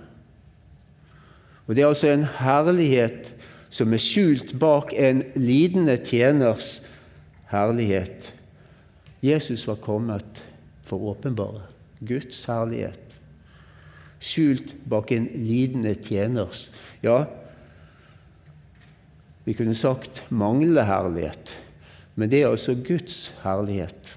Og 1.67 1.75
Det 1.75 1.83
er 1.83 1.87
altså 1.87 2.11
en 2.11 2.27
herlighet 2.37 3.31
som 3.69 3.93
er 3.93 4.01
skjult 4.01 4.53
bak 4.59 4.93
en 4.95 5.23
lidende 5.35 5.97
tjeners 5.97 6.81
herlighet. 7.51 8.31
Jesus 9.23 9.65
var 9.67 9.79
kommet 9.83 10.43
for 10.87 11.11
åpenbare 11.11 11.65
Guds 11.99 12.45
herlighet. 12.45 13.06
Skjult 14.19 14.73
bak 14.89 15.11
en 15.13 15.29
lidende 15.35 15.93
tjeners 15.95 16.67
Ja, 17.03 17.25
vi 19.45 19.53
kunne 19.55 19.75
sagt 19.77 20.23
manglende 20.33 20.83
herlighet 20.83 21.55
men 22.17 22.31
det 22.33 22.41
er 22.41 22.49
altså 22.49 22.73
Guds 22.73 23.27
herlighet. 23.43 24.15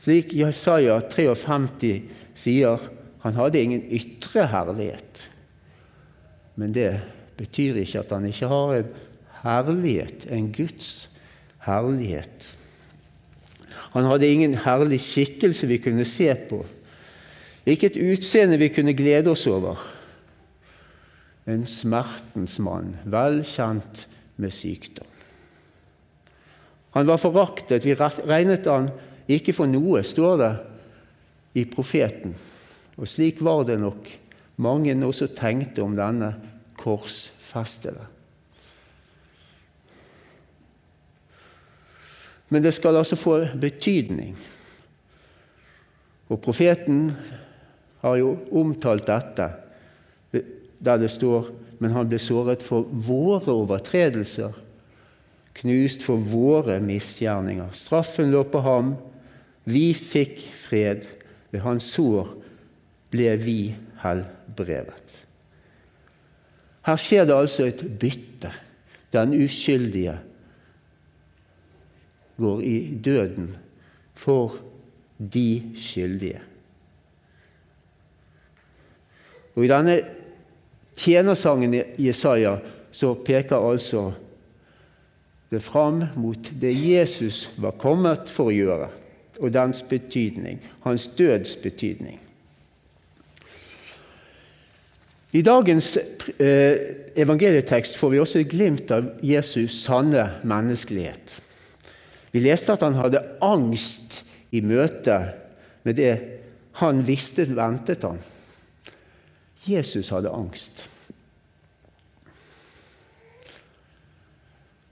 Slik 0.00 0.32
Jesaja 0.32 0.96
53 1.12 1.90
sier, 2.40 2.86
han 3.20 3.36
hadde 3.36 3.60
ingen 3.60 3.82
ytre 3.92 4.46
herlighet. 4.48 5.26
Men 6.56 6.72
det 6.72 6.94
betyr 7.36 7.82
ikke 7.82 8.00
at 8.00 8.14
han 8.16 8.24
ikke 8.30 8.48
har 8.48 8.72
en 8.78 8.94
herlighet, 9.42 10.24
en 10.32 10.48
Guds 10.56 11.10
herlighet. 11.66 12.48
Han 13.92 14.08
hadde 14.08 14.32
ingen 14.32 14.56
herlig 14.64 15.02
skikkelse 15.04 15.68
vi 15.68 15.82
kunne 15.84 16.08
se 16.08 16.32
på, 16.48 16.62
ikke 17.76 17.90
et 17.92 18.00
utseende 18.00 18.58
vi 18.60 18.70
kunne 18.72 18.96
glede 18.96 19.32
oss 19.32 19.46
over. 19.50 19.80
En 21.50 21.66
smertens 21.66 22.58
mann, 22.62 22.94
velkjent 23.04 24.06
med 24.40 24.54
sykdom. 24.54 25.08
Han 26.90 27.06
var 27.06 27.20
foraktet. 27.22 27.86
Vi 27.86 27.94
regnet 27.94 28.66
han 28.66 28.90
ikke 29.30 29.54
for 29.54 29.70
noe, 29.70 30.02
står 30.02 30.38
det 30.40 30.52
i 31.60 31.66
profeten. 31.70 32.34
Og 32.98 33.08
slik 33.08 33.42
var 33.44 33.62
det 33.68 33.78
nok 33.80 34.08
mange 34.60 34.94
også 35.06 35.30
tenkte 35.36 35.84
om 35.84 35.94
denne 35.96 36.32
korsfestede. 36.80 38.08
Men 42.50 42.64
det 42.64 42.74
skal 42.74 42.98
altså 42.98 43.16
få 43.16 43.36
betydning. 43.62 44.34
Og 46.30 46.40
profeten 46.42 47.12
har 48.00 48.16
jo 48.20 48.34
omtalt 48.56 49.06
dette 49.08 49.50
der 50.80 51.00
det 51.00 51.10
står 51.12 51.50
men 51.80 51.94
han 51.96 52.08
ble 52.08 52.18
såret 52.20 52.62
for 52.64 52.88
våre 52.92 53.52
overtredelser 53.52 54.56
knust 55.60 56.04
for 56.04 56.20
våre 56.20 56.78
misgjerninger. 56.82 57.72
Straffen 57.76 58.30
lå 58.32 58.44
på 58.48 58.62
ham. 58.64 58.94
Vi 59.68 59.90
fikk 59.96 60.42
fred. 60.56 61.06
Ved 61.50 61.64
hans 61.64 61.88
sår 61.96 62.28
ble 63.10 63.32
vi 63.42 63.58
helbrevet. 64.04 65.16
Her 66.86 67.00
skjer 67.00 67.26
det 67.26 67.36
altså 67.36 67.66
et 67.68 67.82
bytte. 68.00 68.52
Den 69.10 69.34
uskyldige 69.34 70.14
går 72.40 72.62
i 72.62 72.76
døden 73.04 73.50
for 74.16 74.54
de 75.18 75.74
skyldige. 75.76 76.38
Og 79.56 79.64
I 79.64 79.70
denne 79.70 79.96
tjenersangen 80.98 81.74
i 81.74 81.84
Jesaja 82.06 82.56
så 82.90 83.14
peker 83.24 83.56
altså 83.56 84.10
det 85.50 85.62
fram 85.62 86.04
mot 86.14 86.50
det 86.62 86.72
Jesus 86.76 87.48
var 87.58 87.78
kommet 87.80 88.30
for 88.30 88.50
å 88.50 88.54
gjøre, 88.54 88.90
og 89.40 89.54
dens 89.54 89.82
betydning, 89.82 90.60
hans 90.84 91.08
døds 91.18 91.56
betydning. 91.62 92.20
I 95.30 95.42
dagens 95.46 95.94
eh, 96.42 96.74
evangelietekst 97.18 97.98
får 97.98 98.10
vi 98.10 98.20
også 98.22 98.40
et 98.40 98.50
glimt 98.50 98.90
av 98.94 99.12
Jesus' 99.22 99.78
sanne 99.84 100.24
menneskelighet. 100.42 101.36
Vi 102.34 102.42
leste 102.42 102.74
at 102.74 102.82
han 102.82 102.98
hadde 102.98 103.22
angst 103.42 104.22
i 104.54 104.62
møte 104.62 105.20
med 105.86 105.98
det 105.98 106.14
han 106.82 107.02
visste 107.06 107.46
ventet 107.50 108.06
han. 108.06 108.18
Jesus 109.66 110.10
hadde 110.14 110.32
angst. 110.32 110.84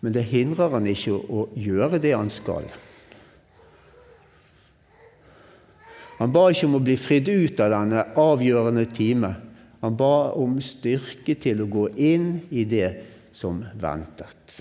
Men 0.00 0.14
det 0.14 0.28
hindrer 0.30 0.70
han 0.76 0.86
ikke 0.86 1.16
å 1.16 1.48
gjøre 1.58 1.98
det 2.02 2.14
han 2.14 2.30
skal. 2.30 2.68
Han 6.18 6.32
ba 6.34 6.48
ikke 6.50 6.66
om 6.66 6.78
å 6.78 6.82
bli 6.82 6.96
fridd 6.98 7.30
ut 7.30 7.60
av 7.62 7.72
denne 7.74 8.04
avgjørende 8.18 8.86
time. 8.94 9.32
Han 9.82 9.98
ba 9.98 10.30
om 10.34 10.56
styrke 10.62 11.36
til 11.38 11.62
å 11.62 11.70
gå 11.70 11.84
inn 11.94 12.30
i 12.50 12.64
det 12.66 12.90
som 13.34 13.60
ventet. 13.78 14.58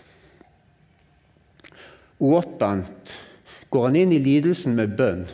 Åpent 2.22 3.14
går 3.74 3.88
han 3.88 3.98
inn 3.98 4.14
i 4.14 4.22
lidelsen 4.22 4.78
med 4.78 4.94
bønn. 4.98 5.26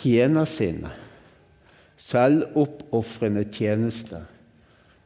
Tjenersinne, 0.00 0.92
selvoppofrende 2.10 3.44
tjeneste, 3.54 4.24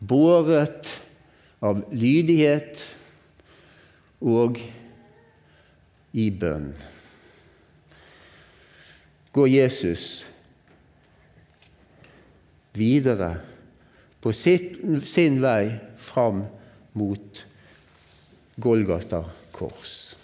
båret 0.01 0.89
av 1.65 1.83
lydighet 1.93 2.81
og 4.25 4.61
i 6.15 6.29
bønn. 6.31 6.71
Går 9.35 9.51
Jesus 9.51 10.23
videre 12.79 13.33
på 14.23 14.33
sin, 14.33 15.41
vei 15.43 15.75
fram 16.01 16.45
mot 16.95 17.45
Golgata 18.63 19.25
kors. 19.53 20.15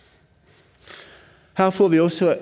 Her 1.59 1.73
får 1.75 1.89
vi 1.91 2.01
også 2.01 2.33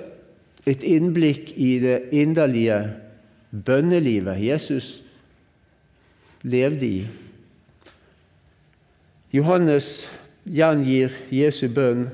et 0.69 0.85
innblikk 0.85 1.55
i 1.57 1.79
det 1.81 1.97
inderlige 2.13 3.08
bønnelivet 3.53 4.47
Jesus 4.47 5.03
levde 6.43 6.87
i. 6.87 7.07
Johannes 9.33 10.09
gjengir 10.45 11.13
Jesu 11.33 11.69
bønn 11.69 12.09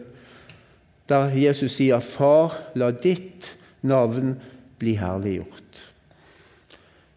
der 1.08 1.34
Jesus 1.36 1.76
sier, 1.76 2.00
'Far, 2.00 2.56
la 2.74 2.90
ditt 2.90 3.56
navn 3.82 4.40
bli 4.78 4.96
herliggjort'. 4.96 5.92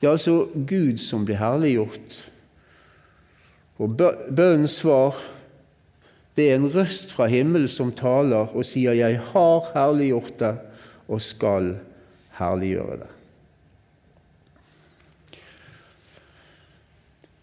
Det 0.01 0.07
er 0.07 0.11
altså 0.11 0.47
Gud 0.53 0.97
som 0.97 1.25
blir 1.25 1.39
herliggjort. 1.39 2.31
Og 3.77 3.97
bønnens 3.97 4.71
svar 4.81 5.15
det 6.37 6.51
er 6.51 6.55
en 6.55 6.69
røst 6.75 7.13
fra 7.15 7.25
himmelen 7.25 7.67
som 7.67 7.91
taler 7.91 8.53
og 8.55 8.65
sier, 8.65 8.91
'Jeg 8.91 9.19
har 9.19 9.71
herliggjort 9.73 10.39
det 10.39 10.57
og 11.07 11.21
skal 11.21 11.77
herliggjøre 12.37 12.97
det'. 12.97 13.16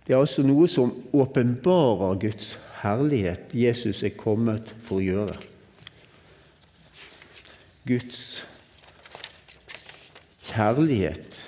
Det 0.05 0.13
er 0.13 0.21
altså 0.21 0.45
noe 0.45 0.69
som 0.69 0.93
åpenbarer 1.17 2.19
Guds 2.21 2.55
herlighet 2.83 3.55
Jesus 3.57 4.03
er 4.05 4.13
kommet 4.19 4.75
for 4.85 5.01
å 5.01 5.05
gjøre. 5.05 5.39
Guds 7.89 8.45
kjærlighet. 10.45 11.41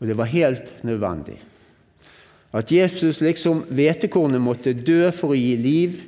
Og 0.00 0.08
det 0.08 0.16
var 0.16 0.32
helt 0.32 0.72
nødvendig. 0.84 1.38
At 2.56 2.72
Jesus 2.72 3.20
liksom 3.20 3.64
hvetekornet 3.68 4.40
måtte 4.40 4.72
dø 4.72 5.10
for 5.12 5.34
å 5.34 5.38
gi 5.38 5.56
liv, 5.60 6.00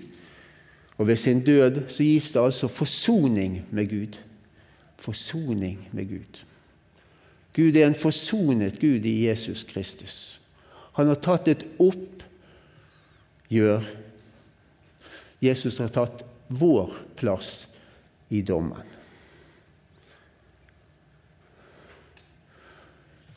og 0.99 1.09
ved 1.11 1.21
sin 1.21 1.41
død 1.45 1.85
så 1.93 2.05
gis 2.05 2.33
det 2.33 2.43
altså 2.43 2.69
forsoning 2.73 3.61
med 3.71 3.91
Gud. 3.93 4.17
Forsoning 4.99 5.85
med 5.93 6.09
Gud. 6.11 6.41
Gud 7.59 7.75
er 7.75 7.89
en 7.89 7.95
forsonet 7.99 8.79
Gud 8.79 9.03
i 9.05 9.27
Jesus 9.27 9.65
Kristus. 9.67 10.41
Han 10.95 11.11
har 11.11 11.19
tatt 11.19 11.49
et 11.51 11.65
oppgjør. 11.83 12.23
Jesus 15.43 15.79
har 15.83 15.91
tatt 15.91 16.23
vår 16.55 16.95
plass 17.19 17.67
i 18.31 18.43
dommen. 18.47 18.87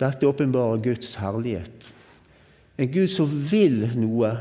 Dette 0.01 0.25
åpenbarer 0.29 0.81
Guds 0.85 1.15
herlighet. 1.21 1.89
En 2.77 2.89
Gud 2.93 3.09
som 3.09 3.29
vil 3.29 3.89
noe, 3.97 4.31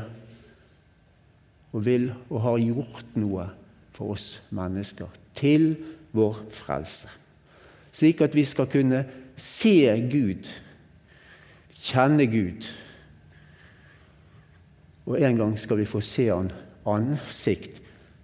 og 1.71 1.85
vil 1.85 2.11
og 2.29 2.41
har 2.45 2.57
gjort 2.61 3.17
noe 3.17 3.49
for 3.97 4.13
oss 4.13 4.41
mennesker, 4.53 5.09
til 5.37 5.75
vår 6.13 6.37
frelse. 6.53 7.09
Slik 7.91 8.21
at 8.21 8.35
vi 8.37 8.45
skal 8.47 8.69
kunne 8.71 9.05
se 9.41 9.89
Gud, 10.11 10.49
kjenne 11.81 12.27
Gud. 12.29 12.67
Og 15.09 15.17
en 15.17 15.39
gang 15.39 15.55
skal 15.59 15.81
vi 15.81 15.89
få 15.89 16.01
se 16.05 16.29
Han 16.29 16.51
ansikt 16.85 17.81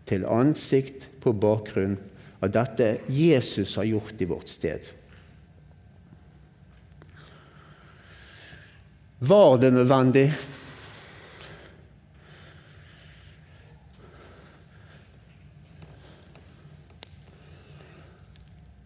til 0.08 0.26
ansikt 0.26 1.08
på 1.22 1.34
bakgrunn 1.36 1.98
av 2.40 2.54
dette 2.54 2.94
Jesus 3.12 3.76
har 3.76 3.90
gjort 3.90 4.22
i 4.22 4.30
vårt 4.30 4.50
sted. 4.50 4.94
Var 9.20 9.58
det 9.58 9.74
nødvendig? 9.74 10.28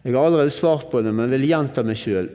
Jeg 0.02 0.14
har 0.14 0.26
allerede 0.26 0.50
svart 0.50 0.88
på 0.90 1.02
det, 1.02 1.12
men 1.14 1.30
vil 1.30 1.46
gjenta 1.46 1.84
meg 1.86 1.98
sjøl. 1.98 2.30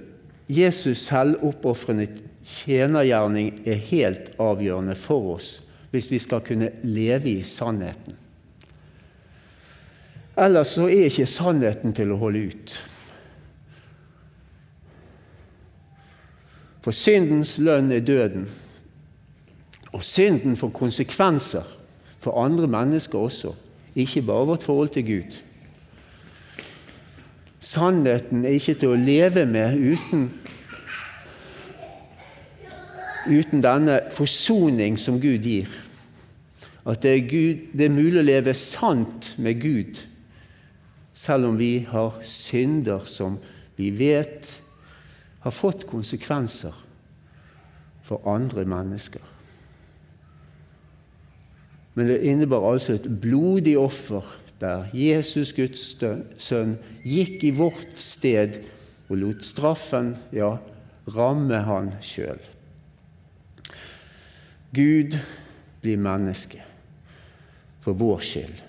Jesus' 0.47 1.03
selvoppofrende 1.10 2.08
tjenergjerning 2.47 3.63
er 3.67 3.82
helt 3.89 4.32
avgjørende 4.39 4.95
for 4.95 5.34
oss 5.36 5.58
hvis 5.91 6.10
vi 6.12 6.19
skal 6.19 6.43
kunne 6.43 6.69
leve 6.84 7.32
i 7.32 7.43
sannheten. 7.47 8.15
Ellers 10.38 10.75
så 10.75 10.86
er 10.88 11.08
ikke 11.08 11.27
sannheten 11.27 11.95
til 11.97 12.12
å 12.13 12.19
holde 12.21 12.43
ut. 12.51 12.73
For 16.86 16.95
syndens 16.95 17.58
lønn 17.60 17.89
er 17.91 18.03
døden. 18.06 18.45
Og 19.95 20.03
synden 20.06 20.56
får 20.60 20.75
konsekvenser 20.75 21.65
for 22.23 22.38
andre 22.39 22.67
mennesker 22.69 23.19
også, 23.19 23.56
ikke 23.95 24.21
bare 24.27 24.47
vårt 24.51 24.67
forhold 24.67 24.93
til 24.93 25.08
Gud. 25.08 25.39
Sannheten 27.67 28.45
er 28.45 28.56
ikke 28.56 28.77
til 28.80 28.93
å 28.93 28.99
leve 28.99 29.43
med 29.49 29.75
uten, 29.75 30.27
uten 33.27 33.63
denne 33.63 33.97
forsoning 34.15 34.95
som 35.01 35.19
Gud 35.19 35.43
gir. 35.43 35.71
At 36.88 37.03
det 37.03 37.12
er, 37.12 37.25
Gud, 37.27 37.65
det 37.75 37.89
er 37.89 37.95
mulig 37.97 38.21
å 38.21 38.27
leve 38.27 38.53
sant 38.56 39.34
med 39.43 39.60
Gud, 39.60 39.99
selv 41.17 41.49
om 41.49 41.58
vi 41.60 41.82
har 41.89 42.21
synder 42.23 43.03
som 43.10 43.36
vi 43.75 43.89
vet 43.91 44.53
har 45.43 45.51
fått 45.51 45.84
konsekvenser 45.89 46.75
for 48.08 48.23
andre 48.30 48.63
mennesker. 48.69 49.23
Men 51.97 52.13
det 52.13 52.21
innebar 52.30 52.69
altså 52.71 52.95
et 52.95 53.10
blodig 53.21 53.75
offer 53.82 54.23
der 54.62 54.88
Jesus, 54.93 55.54
Guds 55.54 55.84
sønn, 56.41 56.78
gikk 57.06 57.43
i 57.46 57.54
vårt 57.54 58.00
sted 58.02 58.60
og 59.08 59.20
lot 59.22 59.46
straffen 59.46 60.15
ja, 60.36 60.58
ramme 61.13 61.62
han 61.67 61.91
sjøl. 62.04 62.41
Gud 64.76 65.15
blir 65.84 66.02
menneske 66.02 66.63
for 67.86 67.98
vår 67.98 68.26
skyld. 68.26 68.65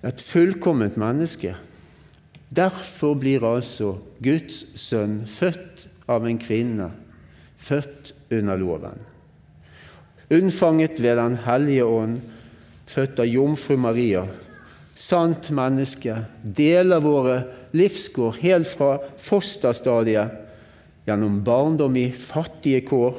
Et 0.00 0.22
fullkomment 0.24 0.96
menneske. 0.96 1.52
Derfor 2.50 3.18
blir 3.20 3.44
altså 3.44 3.98
Guds 4.24 4.64
sønn 4.80 5.20
født 5.28 5.84
av 6.10 6.24
en 6.26 6.40
kvinne, 6.40 6.88
født 7.60 8.14
under 8.32 8.58
loven 8.58 9.09
unnfanget 10.30 11.02
ved 11.02 11.16
Den 11.16 11.36
hellige 11.36 11.84
ånd, 11.84 12.20
født 12.86 13.20
av 13.22 13.26
jomfru 13.26 13.76
Maria, 13.76 14.26
sant 14.94 15.50
menneske, 15.54 16.16
deler 16.42 17.00
våre 17.00 17.42
livskår 17.72 18.38
helt 18.42 18.68
fra 18.68 18.96
fosterstadiet, 19.18 20.30
gjennom 21.06 21.40
barndom 21.44 21.96
i 21.96 22.10
fattige 22.12 22.82
kår, 22.86 23.16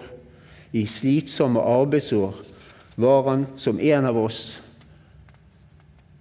i 0.71 0.85
slitsomme 0.87 1.59
arbeidsår, 1.59 2.35
var 2.95 3.23
han 3.29 3.47
som 3.59 3.79
en 3.79 4.05
av 4.05 4.17
oss, 4.19 4.59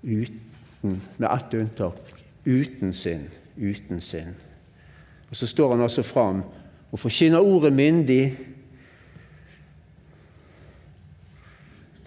uten, 0.03 1.01
med 1.17 1.29
ett 1.29 1.55
unntak, 1.55 2.01
uten 2.45 2.95
synd. 2.95 3.37
Uten 3.61 4.01
synd. 4.01 4.39
Og 5.31 5.37
Så 5.37 5.47
står 5.47 5.75
han 5.75 5.83
altså 5.85 6.03
fram 6.03 6.43
og 6.91 6.99
forkynner 6.99 7.45
ordet 7.45 7.73
myndig 7.73 8.23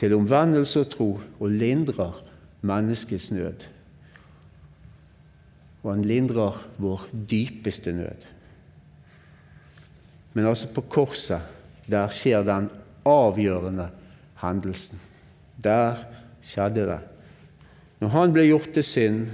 til 0.03 0.17
omvendelse 0.17 0.81
og 0.83 0.89
tro 0.91 1.09
og 1.39 1.51
lindrer 1.51 2.17
menneskets 2.67 3.29
nød. 3.31 3.61
Og 5.83 5.93
han 5.93 6.03
lindrer 6.03 6.59
vår 6.83 7.05
dypeste 7.31 7.93
nød. 7.95 8.25
Men 10.33 10.49
altså 10.49 10.67
på 10.75 10.83
korset, 10.91 11.47
der 11.87 12.11
skjer 12.11 12.43
den 12.43 12.67
avgjørende 13.07 13.87
hendelsen. 14.43 14.99
Der 15.63 16.03
skjedde 16.43 16.87
det. 16.91 16.99
Når 18.03 18.15
han 18.17 18.35
ble 18.35 18.47
gjort 18.49 18.73
til 18.75 18.83
synd 18.83 19.25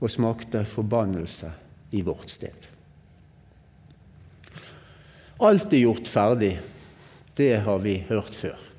og 0.00 0.08
smakte 0.10 0.64
forbannelse 0.64 1.52
i 1.92 2.00
vårt 2.00 2.32
sted. 2.32 2.68
Alt 5.42 5.72
er 5.72 5.84
gjort 5.84 6.08
ferdig. 6.08 6.54
Det 7.36 7.54
har 7.60 7.82
vi 7.84 8.00
hørt 8.08 8.32
før. 8.32 8.71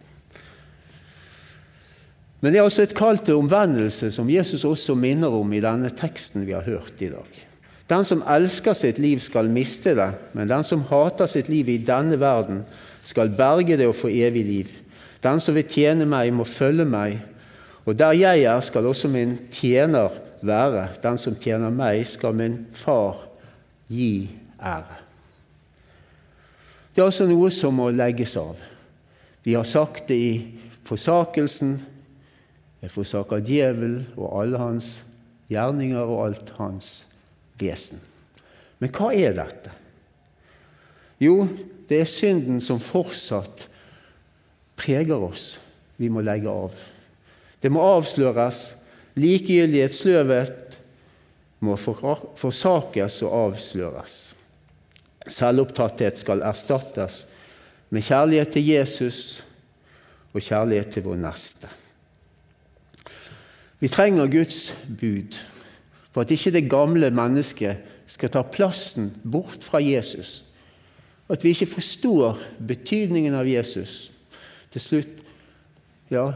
Men 2.43 2.51
det 2.51 2.59
er 2.59 2.65
altså 2.67 2.83
et 2.83 2.95
kall 2.95 3.21
til 3.23 3.39
omvendelse 3.39 4.09
som 4.11 4.27
Jesus 4.27 4.65
også 4.67 4.97
minner 4.99 5.31
om 5.31 5.53
i 5.55 5.61
denne 5.63 5.87
teksten 5.95 6.43
vi 6.43 6.51
har 6.51 6.65
hørt 6.67 6.99
i 6.99 7.07
dag. 7.07 7.37
Den 7.87 8.03
som 8.03 8.23
elsker 8.27 8.75
sitt 8.75 8.99
liv, 8.99 9.21
skal 9.23 9.47
miste 9.47 9.93
det, 9.95 10.09
men 10.35 10.49
den 10.51 10.65
som 10.67 10.83
hater 10.89 11.29
sitt 11.31 11.47
liv 11.47 11.69
i 11.71 11.77
denne 11.79 12.19
verden, 12.19 12.65
skal 13.03 13.31
berge 13.31 13.77
det 13.79 13.87
og 13.87 13.95
få 13.95 14.11
evig 14.11 14.43
liv. 14.43 14.73
Den 15.23 15.39
som 15.39 15.55
vil 15.55 15.67
tjene 15.71 16.07
meg, 16.07 16.33
må 16.35 16.43
følge 16.43 16.83
meg, 16.83 17.21
og 17.87 17.95
der 17.99 18.11
jeg 18.15 18.43
er, 18.43 18.59
skal 18.59 18.91
også 18.91 19.07
min 19.11 19.37
tjener 19.51 20.11
være. 20.43 20.89
Den 21.03 21.19
som 21.19 21.39
tjener 21.39 21.71
meg, 21.71 22.03
skal 22.07 22.35
min 22.35 22.59
far 22.75 23.23
gi 23.87 24.27
ære. 24.59 24.99
Det 26.91 27.01
er 27.01 27.07
altså 27.07 27.27
noe 27.27 27.47
som 27.55 27.79
må 27.79 27.87
legges 27.95 28.35
av. 28.39 28.59
Vi 29.47 29.55
har 29.55 29.67
sagt 29.67 30.11
det 30.11 30.19
i 30.19 30.33
forsakelsen, 30.87 31.77
jeg 32.83 32.91
forsaker 32.91 33.43
djevel 33.47 34.01
og 34.17 34.41
alle 34.41 34.59
hans 34.59 34.87
gjerninger 35.51 36.03
og 36.03 36.25
alt 36.25 36.49
hans 36.57 36.89
vesen. 37.59 38.01
Men 38.83 38.91
hva 38.91 39.13
er 39.15 39.37
dette? 39.37 39.71
Jo, 41.23 41.45
det 41.87 42.01
er 42.03 42.09
synden 42.09 42.59
som 42.63 42.81
fortsatt 42.83 43.69
preger 44.75 45.23
oss. 45.23 45.61
Vi 45.95 46.09
må 46.11 46.23
legge 46.25 46.51
av. 46.51 46.73
Det 47.63 47.71
må 47.71 47.83
avsløres. 47.85 48.73
Likegyldighetsløvet 49.15 50.75
må 51.63 51.77
forsakes 51.77 53.21
og 53.23 53.37
avsløres. 53.37 54.17
Selvopptatthet 55.31 56.19
skal 56.19 56.43
erstattes 56.43 57.21
med 57.93 58.03
kjærlighet 58.03 58.51
til 58.57 58.67
Jesus 58.73 59.21
og 60.33 60.43
kjærlighet 60.43 60.91
til 60.97 61.07
vår 61.07 61.21
neste. 61.23 61.71
Vi 63.83 63.89
trenger 63.91 64.29
Guds 64.31 64.77
bud 64.99 65.35
for 66.13 66.21
at 66.21 66.31
ikke 66.31 66.53
det 66.55 66.69
gamle 66.71 67.09
mennesket 67.11 67.81
skal 68.07 68.31
ta 68.31 68.45
plassen 68.47 69.09
bort 69.27 69.65
fra 69.65 69.81
Jesus. 69.83 70.45
At 71.27 71.43
vi 71.43 71.51
ikke 71.51 71.67
forstår 71.73 72.39
betydningen 72.67 73.35
av 73.35 73.49
Jesus. 73.49 74.13
Til 74.71 74.85
slutt 74.85 75.19
ja, 76.13 76.29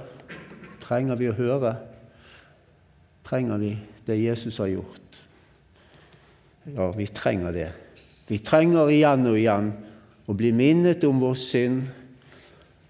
trenger 0.83 1.15
vi 1.15 1.31
å 1.31 1.37
høre. 1.39 1.71
Trenger 3.23 3.63
vi 3.63 3.71
det 4.03 4.19
Jesus 4.25 4.59
har 4.59 4.73
gjort? 4.73 5.23
Ja, 6.67 6.91
vi 6.99 7.07
trenger 7.07 7.55
det. 7.55 7.71
Vi 8.27 8.43
trenger 8.43 8.91
igjen 8.91 9.23
og 9.23 9.39
igjen 9.39 9.71
å 10.27 10.35
bli 10.35 10.51
minnet 10.51 11.07
om 11.07 11.23
vår 11.23 11.39
synd, 11.39 11.83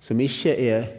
som 0.02 0.18
ikke 0.18 0.58
er 0.58 0.94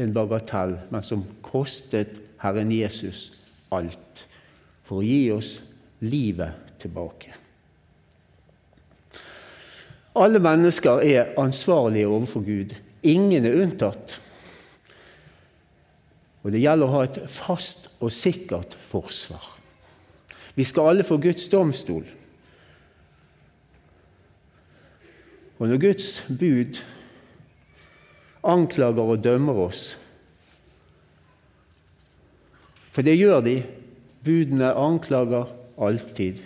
en 0.00 0.16
bagatell, 0.16 0.78
men 0.88 1.04
som 1.04 1.28
kostet 1.44 2.23
Herren 2.44 2.72
Jesus 2.72 3.30
alt 3.72 4.26
for 4.84 5.00
å 5.00 5.06
gi 5.06 5.32
oss 5.32 5.56
livet 6.04 6.76
tilbake. 6.82 7.32
Alle 10.14 10.38
mennesker 10.38 11.02
er 11.02 11.32
ansvarlige 11.40 12.06
overfor 12.06 12.44
Gud. 12.46 12.74
Ingen 13.02 13.48
er 13.48 13.56
unntatt. 13.64 14.18
Og 16.44 16.52
det 16.52 16.60
gjelder 16.60 16.86
å 16.86 16.98
ha 16.98 17.06
et 17.08 17.18
fast 17.32 17.88
og 17.98 18.12
sikkert 18.14 18.76
forsvar. 18.86 19.48
Vi 20.54 20.66
skal 20.68 20.92
alle 20.92 21.06
få 21.06 21.18
Guds 21.18 21.48
domstol. 21.50 22.04
Og 25.58 25.70
når 25.70 25.80
Guds 25.82 26.08
bud 26.28 26.78
anklager 28.44 29.14
og 29.16 29.22
dømmer 29.24 29.64
oss 29.64 29.94
For 32.94 33.02
det 33.02 33.16
gjør 33.18 33.42
de. 33.44 33.58
Budene 34.24 34.70
anklager 34.78 35.50
alltid. 35.82 36.38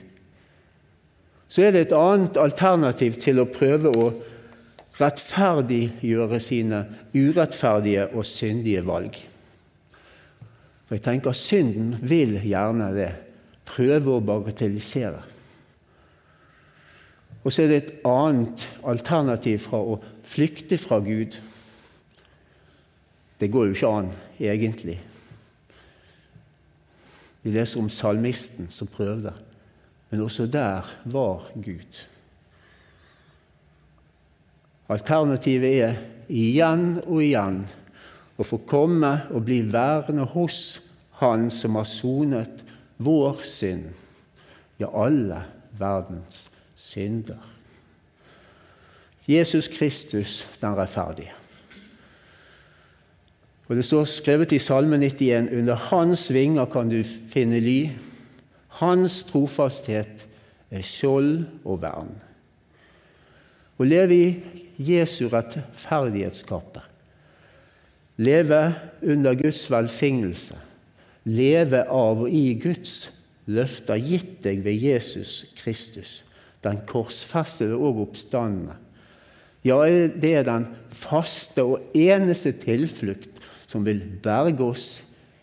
Så 1.48 1.62
er 1.64 1.72
det 1.72 1.87
et 1.87 1.96
annet 1.96 2.37
alternativ 2.40 3.20
til 3.22 3.40
å 3.40 3.48
prøve 3.48 3.92
å 3.92 4.08
rettferdiggjøre 4.98 6.40
sine 6.42 6.82
urettferdige 7.14 8.08
og 8.11 8.26
syndige 8.26 8.82
valg. 8.87 9.16
For 10.88 10.96
jeg 10.96 11.04
tenker 11.04 11.37
synden 11.37 11.98
vil 12.08 12.38
gjerne 12.42 12.90
det. 12.96 13.11
Prøve 13.68 14.16
å 14.16 14.24
bagatellisere. 14.24 15.20
Og 17.44 17.52
så 17.52 17.64
er 17.64 17.70
det 17.70 17.78
et 17.82 18.06
annet 18.08 18.64
alternativ 18.88 19.68
fra 19.68 19.80
å 19.80 19.98
flykte 20.26 20.80
fra 20.80 20.98
Gud. 21.04 21.37
Det 23.38 23.48
går 23.52 23.68
jo 23.68 23.76
ikke 23.76 23.92
an, 24.00 24.11
egentlig. 24.40 24.98
Vi 27.42 27.53
leser 27.55 27.81
om 27.81 27.90
salmisten 27.92 28.68
som 28.70 28.90
prøvde, 28.90 29.33
men 30.11 30.22
også 30.24 30.46
der 30.46 30.88
var 31.05 31.51
Gud. 31.55 32.05
Alternativet 34.88 35.83
er 35.85 35.98
igjen 36.29 36.98
og 37.05 37.22
igjen 37.22 37.62
å 38.38 38.46
få 38.46 38.61
komme 38.68 39.11
og 39.35 39.44
bli 39.48 39.61
værende 39.68 40.24
hos 40.35 40.81
Han 41.18 41.48
som 41.51 41.74
har 41.74 41.87
sonet 41.90 42.61
vår 43.03 43.40
synd, 43.42 43.88
ja, 44.79 44.87
alle 44.87 45.40
verdens 45.79 46.44
synder. 46.79 47.40
Jesus 49.27 49.66
Kristus, 49.68 50.44
den 50.61 50.77
rettferdige. 50.79 51.35
Og 53.68 53.76
Det 53.76 53.85
står 53.85 54.04
skrevet 54.09 54.52
i 54.52 54.59
Salme 54.59 54.96
91.: 54.96 55.52
Under 55.52 55.74
hans 55.74 56.33
vinger 56.33 56.64
kan 56.64 56.88
du 56.88 57.02
finne 57.04 57.61
ly. 57.61 57.90
Hans 58.81 59.24
trofasthet 59.28 60.24
er 60.70 60.85
skjold 60.85 61.44
og 61.64 61.83
vern. 61.83 62.14
Å 63.78 63.85
leve 63.85 64.14
i 64.14 64.28
Jesu 64.78 65.28
rettferdighetskappe 65.28 66.83
Leve 68.18 68.74
under 69.02 69.35
Guds 69.38 69.61
velsignelse. 69.70 70.57
Leve 71.28 71.85
av 71.87 72.24
og 72.24 72.33
i 72.35 72.57
Guds 72.59 73.12
løfter 73.46 74.00
gitt 74.02 74.40
deg 74.42 74.64
ved 74.64 74.74
Jesus 74.83 75.44
Kristus, 75.59 76.24
den 76.66 76.81
korsfestede 76.88 77.78
og 77.78 78.02
oppstandende. 78.09 78.74
Ja, 79.62 79.78
det 79.87 80.33
er 80.35 80.46
den 80.46 80.66
faste 80.90 81.62
og 81.62 81.94
eneste 81.94 82.52
tilflukt 82.59 83.38
som 83.68 83.85
vil 83.85 84.00
berge 84.22 84.64
oss 84.64 84.87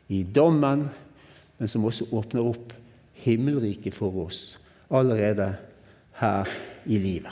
i 0.07 0.23
dommen, 0.23 0.87
men 1.57 1.69
som 1.69 1.85
også 1.85 2.09
åpner 2.11 2.45
opp 2.45 2.73
himmelriket 3.25 3.95
for 3.95 4.25
oss 4.25 4.57
allerede 4.89 5.53
her 6.19 6.49
i 6.85 6.99
livet. 7.01 7.31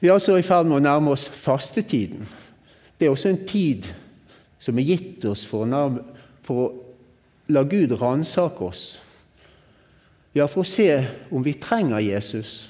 Vi 0.00 0.08
er 0.08 0.12
altså 0.12 0.36
i 0.36 0.44
ferd 0.44 0.68
med 0.68 0.78
å 0.80 0.84
nærme 0.84 1.14
oss 1.14 1.28
fastetiden. 1.32 2.26
Det 2.98 3.06
er 3.06 3.14
også 3.14 3.30
en 3.30 3.44
tid 3.48 3.86
som 4.60 4.78
er 4.78 4.88
gitt 4.88 5.24
oss 5.28 5.46
for 5.48 5.64
å, 5.64 5.68
nærme, 5.68 6.02
for 6.44 6.60
å 6.60 6.66
la 7.54 7.62
Gud 7.68 7.94
ransake 8.00 8.64
oss. 8.64 8.84
Ja, 10.34 10.48
for 10.50 10.64
å 10.64 10.68
se 10.68 10.88
om 11.30 11.44
vi 11.46 11.54
trenger 11.62 12.02
Jesus. 12.04 12.68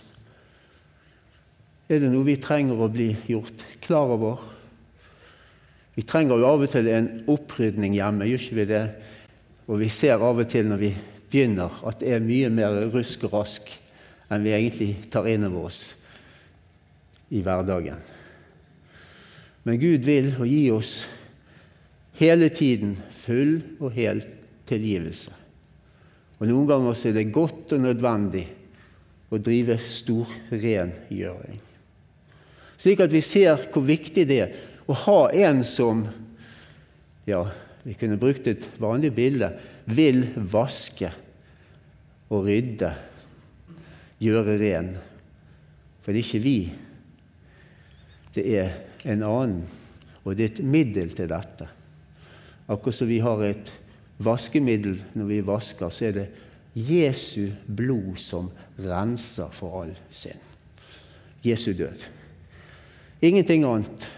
Er 1.88 2.02
det 2.02 2.10
noe 2.12 2.26
vi 2.26 2.36
trenger 2.40 2.80
å 2.80 2.90
bli 2.92 3.12
gjort 3.30 3.64
klar 3.84 4.14
over? 4.14 4.53
Vi 5.94 6.02
trenger 6.02 6.40
jo 6.40 6.48
av 6.48 6.64
og 6.64 6.70
til 6.72 6.88
en 6.90 7.08
opprydning 7.30 7.94
hjemme, 7.94 8.26
gjør 8.26 8.42
ikke 8.42 8.58
vi 8.58 8.66
det? 8.70 8.84
Og 9.70 9.78
vi 9.80 9.90
ser 9.92 10.22
av 10.22 10.40
og 10.42 10.48
til 10.50 10.66
når 10.68 10.80
vi 10.82 10.90
begynner, 11.30 11.80
at 11.86 12.00
det 12.02 12.10
er 12.14 12.24
mye 12.24 12.50
mer 12.52 12.80
rusk 12.94 13.26
og 13.28 13.38
rask 13.38 13.70
enn 14.32 14.44
vi 14.44 14.54
egentlig 14.56 14.90
tar 15.12 15.28
inn 15.30 15.46
over 15.46 15.68
oss 15.70 15.80
i 17.34 17.42
hverdagen. 17.44 18.02
Men 19.64 19.80
Gud 19.80 20.04
vil 20.04 20.32
og 20.34 20.48
gi 20.48 20.64
oss 20.74 20.92
hele 22.18 22.50
tiden 22.52 22.96
full 23.24 23.56
og 23.80 23.94
hel 23.94 24.22
tilgivelse. 24.68 25.32
Og 26.40 26.50
Noen 26.50 26.68
ganger 26.68 26.98
er 27.08 27.16
det 27.16 27.30
godt 27.32 27.72
og 27.76 27.84
nødvendig 27.86 28.44
å 29.32 29.40
drive 29.40 29.78
stor 29.80 30.30
rengjøring. 30.50 31.62
Slik 32.78 33.00
at 33.00 33.14
vi 33.14 33.22
ser 33.24 33.68
hvor 33.72 33.86
viktig 33.86 34.26
det 34.28 34.40
er 34.42 34.56
å 34.86 34.96
ha 35.04 35.20
en 35.32 35.62
som 35.64 36.04
ja, 37.28 37.44
vi 37.84 37.96
kunne 37.96 38.20
brukt 38.20 38.46
et 38.50 38.66
vanlig 38.80 39.12
bilde 39.16 39.50
vil 39.84 40.26
vaske 40.36 41.10
og 42.32 42.46
rydde, 42.48 42.90
gjøre 44.24 44.56
ren. 44.60 44.94
For 46.04 46.12
det 46.12 46.20
er 46.20 46.26
ikke 46.26 46.44
vi 46.44 46.58
det 48.34 48.44
er 48.58 48.72
en 49.06 49.22
annen, 49.22 49.60
og 50.24 50.34
det 50.34 50.44
er 50.44 50.52
et 50.56 50.64
middel 50.66 51.12
til 51.14 51.28
dette. 51.30 51.68
Akkurat 52.66 52.96
som 52.96 53.06
vi 53.06 53.20
har 53.22 53.44
et 53.46 53.70
vaskemiddel 54.24 54.96
når 55.14 55.28
vi 55.28 55.38
vasker, 55.46 55.92
så 55.92 56.08
er 56.08 56.16
det 56.16 56.26
Jesu 56.74 57.52
blod 57.66 58.16
som 58.18 58.50
renser 58.82 59.52
for 59.54 59.84
all 59.84 59.94
synd. 60.10 60.40
Jesu 61.44 61.70
død. 61.76 62.08
Ingenting 63.22 63.66
annet. 63.68 64.08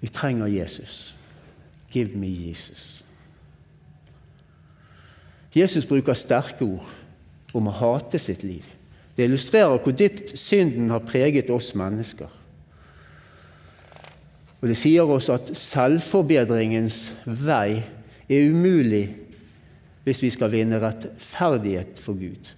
Vi 0.00 0.08
trenger 0.08 0.46
Jesus. 0.46 1.14
Give 1.90 2.10
me 2.14 2.48
Jesus. 2.48 3.04
Jesus 5.54 5.86
bruker 5.86 6.14
sterke 6.14 6.64
ord 6.64 6.90
om 7.56 7.70
å 7.70 7.74
hate 7.74 8.20
sitt 8.20 8.44
liv. 8.44 8.66
Det 9.16 9.26
illustrerer 9.26 9.80
hvor 9.82 9.94
dypt 9.96 10.36
synden 10.38 10.92
har 10.92 11.02
preget 11.06 11.50
oss 11.50 11.72
mennesker. 11.74 12.28
Og 14.60 14.68
Det 14.68 14.76
sier 14.76 15.06
oss 15.06 15.28
at 15.30 15.50
selvforbedringens 15.56 17.08
vei 17.24 17.82
er 18.28 18.50
umulig 18.50 19.06
hvis 20.04 20.22
vi 20.22 20.30
skal 20.30 20.52
vinne 20.52 20.80
rettferdighet 20.82 21.98
for 22.02 22.18
Gud. 22.18 22.54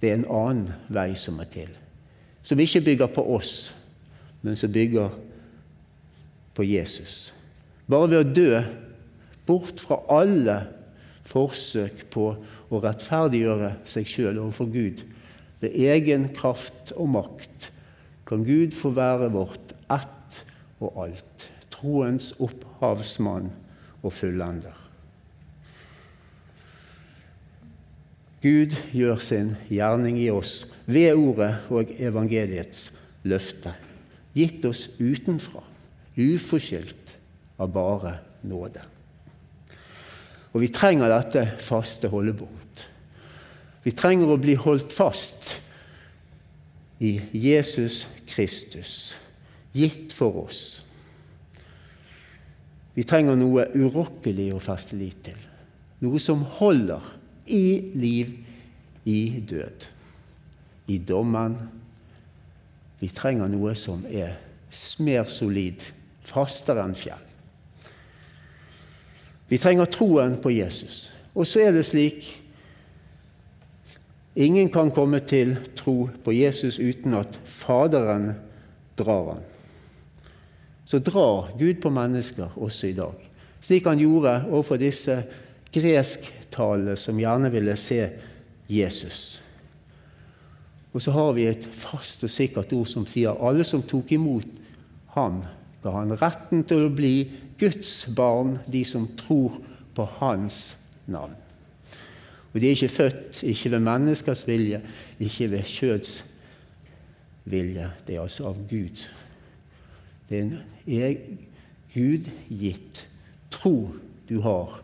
Det 0.00 0.10
er 0.10 0.18
en 0.18 0.28
annen 0.28 0.72
vei 0.92 1.14
som 1.16 1.38
er 1.40 1.48
til, 1.52 1.70
som 2.42 2.60
ikke 2.60 2.84
bygger 2.84 3.12
på 3.14 3.24
oss, 3.36 3.74
men 4.42 4.56
som 4.56 4.72
bygger 4.72 5.14
på 6.54 6.66
Jesus. 6.66 7.32
Bare 7.90 8.10
ved 8.10 8.20
å 8.20 8.34
dø 8.36 8.62
bort 9.46 9.80
fra 9.82 10.00
alle 10.12 10.58
forsøk 11.28 12.06
på 12.12 12.30
å 12.70 12.80
rettferdiggjøre 12.84 13.74
seg 13.88 14.08
sjøl 14.08 14.40
overfor 14.40 14.70
Gud, 14.72 15.04
ved 15.60 15.76
egen 15.88 16.28
kraft 16.36 16.92
og 16.96 17.10
makt 17.14 17.70
kan 18.28 18.44
Gud 18.44 18.72
få 18.76 18.92
være 18.96 19.30
vårt 19.32 19.74
ett 19.92 20.40
og 20.80 20.96
alt, 21.06 21.50
troens 21.72 22.32
opphavsmann 22.42 23.50
og 24.04 24.12
fullender. 24.12 24.76
Gud 28.44 28.74
gjør 28.92 29.20
sin 29.24 29.54
gjerning 29.72 30.18
i 30.20 30.28
oss 30.32 30.66
ved 30.84 31.16
ordet 31.16 31.54
og 31.72 31.92
evangeliets 31.96 32.90
løfte, 33.24 33.72
gitt 34.36 34.64
oss 34.68 34.90
utenfra, 34.98 35.62
uforskyldt 36.16 37.14
av 37.58 37.72
bare 37.74 38.18
nåde. 38.46 38.82
Og 40.54 40.62
vi 40.62 40.70
trenger 40.70 41.10
dette 41.10 41.46
faste 41.62 42.10
holdepunkt. 42.12 42.86
Vi 43.84 43.92
trenger 43.92 44.30
å 44.30 44.40
bli 44.40 44.54
holdt 44.56 44.94
fast 44.94 45.56
i 47.02 47.18
Jesus 47.34 48.04
Kristus, 48.30 49.14
gitt 49.74 50.14
for 50.14 50.44
oss. 50.46 50.84
Vi 52.94 53.02
trenger 53.02 53.34
noe 53.36 53.66
urokkelig 53.74 54.52
å 54.54 54.62
feste 54.62 54.96
lit 54.96 55.18
til. 55.26 55.40
Noe 56.04 56.20
som 56.22 56.44
holder 56.60 57.02
i 57.50 57.90
liv, 57.98 58.30
i 59.04 59.40
død. 59.42 59.88
I 60.88 60.98
dommen. 61.02 61.58
Vi 63.00 63.10
trenger 63.12 63.50
noe 63.50 63.74
som 63.76 64.04
er 64.06 64.38
mer 65.02 65.26
solid, 65.28 65.82
fastere 66.24 66.84
enn 66.84 66.96
fjell. 66.98 67.22
Vi 69.48 69.58
trenger 69.60 69.90
troen 69.92 70.38
på 70.40 70.50
Jesus. 70.54 71.10
Og 71.34 71.46
så 71.46 71.66
er 71.66 71.76
det 71.76 71.86
slik 71.86 72.40
Ingen 74.34 74.66
kan 74.74 74.88
komme 74.90 75.20
til 75.22 75.52
tro 75.78 76.08
på 76.24 76.32
Jesus 76.34 76.80
uten 76.82 77.14
at 77.14 77.36
Faderen 77.46 78.32
drar 78.98 79.28
han. 79.28 79.44
Så 80.84 80.98
drar 80.98 81.52
Gud 81.58 81.78
på 81.82 81.90
mennesker 81.94 82.50
også 82.58 82.86
i 82.86 82.96
dag. 82.98 83.14
slik 83.60 83.86
han 83.86 83.98
gjorde 83.98 84.44
overfor 84.50 84.76
disse 84.76 85.22
gresktalene 85.72 86.96
som 86.96 87.18
gjerne 87.18 87.50
ville 87.52 87.76
se 87.76 88.08
Jesus. 88.68 89.40
Og 90.92 91.02
så 91.02 91.10
har 91.10 91.32
vi 91.32 91.46
et 91.46 91.64
fast 91.74 92.22
og 92.24 92.30
sikkert 92.30 92.72
ord 92.72 92.86
som 92.86 93.06
sier 93.06 93.38
alle 93.42 93.64
som 93.64 93.82
tok 93.82 94.12
imot 94.12 94.46
ham, 95.14 95.42
ga 95.84 95.92
han 95.98 96.16
retten 96.16 96.64
til 96.64 96.86
å 96.86 96.92
bli 96.92 97.14
Guds 97.60 98.06
barn, 98.16 98.56
de 98.66 98.80
som 98.88 99.06
tror 99.20 99.60
på 99.94 100.06
hans 100.18 100.74
navn. 101.06 101.36
Og 102.54 102.60
de 102.62 102.68
er 102.68 102.76
ikke 102.76 102.94
født 102.94 103.42
ikke 103.50 103.74
ved 103.74 103.84
menneskers 103.84 104.44
vilje, 104.46 104.80
ikke 105.20 105.50
ved 105.52 105.68
kjøds 105.68 106.14
vilje. 107.50 107.90
Det 108.06 108.16
er 108.16 108.22
altså 108.22 108.48
av 108.48 108.60
Gud. 108.70 109.02
Det 110.30 110.40
er 110.86 111.18
Gud 111.94 112.30
gitt 112.48 113.04
tro 113.52 113.90
du 114.28 114.38
har, 114.40 114.80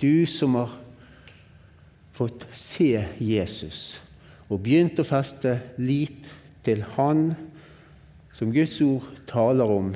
du 0.00 0.26
som 0.26 0.56
har 0.58 0.72
fått 2.16 2.44
se 2.56 2.90
Jesus 3.22 4.00
og 4.50 4.64
begynt 4.64 4.98
å 4.98 5.06
feste 5.06 5.54
lit 5.78 6.26
til 6.66 6.82
Han 6.96 7.30
som 8.34 8.50
Guds 8.52 8.80
ord 8.82 9.06
taler 9.30 9.70
om, 9.70 9.92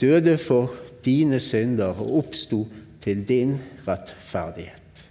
døde 0.00 0.38
for 0.38 0.74
dine 1.04 1.40
synder 1.40 1.98
og 1.98 2.18
oppsto 2.22 2.66
til 3.02 3.24
din 3.28 3.56
rettferdighet. 3.86 5.04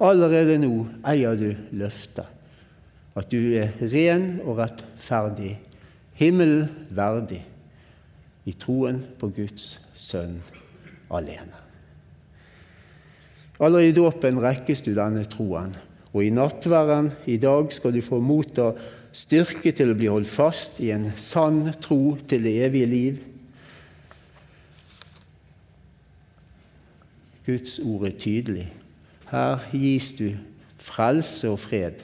Allerede 0.00 0.58
nå 0.60 0.86
eier 1.08 1.36
du 1.40 1.50
løftet, 1.72 2.26
at 3.16 3.30
du 3.32 3.40
er 3.56 3.72
ren 3.80 4.42
og 4.44 4.58
rettferdig, 4.60 5.54
himmelen 6.20 6.68
verdig, 6.92 7.42
i 8.46 8.52
troen 8.54 9.00
på 9.18 9.32
Guds 9.34 9.80
sønn 9.96 10.36
alene. 11.10 11.64
Allerede 13.56 13.88
i 13.88 13.96
dåpen 13.96 14.38
rekkes 14.44 14.84
du 14.84 14.92
denne 14.94 15.24
troen, 15.32 15.72
og 16.12 16.24
i 16.24 16.32
nattværen 16.32 17.10
i 17.28 17.38
dag 17.40 17.72
skal 17.72 17.96
du 17.96 18.02
få 18.04 18.20
motta 18.20 18.70
styrke 19.16 19.72
til 19.72 19.92
å 19.92 19.96
bli 19.96 20.10
holdt 20.12 20.30
fast 20.30 20.80
i 20.84 20.92
en 20.92 21.08
sann 21.20 21.64
tro 21.80 22.16
til 22.28 22.44
det 22.44 22.54
evige 22.68 22.88
liv. 22.90 23.18
Guds 27.46 27.78
ord 27.78 28.08
er 28.08 28.18
tydelig. 28.18 28.66
Her 29.30 29.62
gis 29.72 30.12
du 30.18 30.30
frelse 30.82 31.50
og 31.50 31.60
fred 31.62 32.02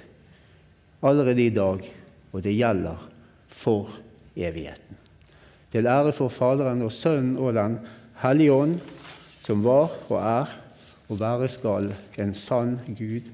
allerede 1.03 1.47
i 1.47 1.55
dag, 1.55 1.83
og 2.33 2.45
det 2.45 2.55
gjelder 2.55 3.09
for 3.49 3.91
evigheten. 4.37 4.99
Til 5.73 5.87
ære 5.87 6.13
for 6.13 6.29
Faderen 6.29 6.83
og 6.83 6.93
Sønnen 6.93 7.37
og 7.37 7.55
Den 7.55 7.79
hellige 8.23 8.53
ånd, 8.53 8.79
som 9.41 9.65
var 9.65 9.91
og 10.09 10.19
er 10.21 10.59
og 11.09 11.21
være 11.21 11.49
skal 11.49 11.93
en 12.19 12.35
sann 12.35 12.79
Gud 12.99 13.31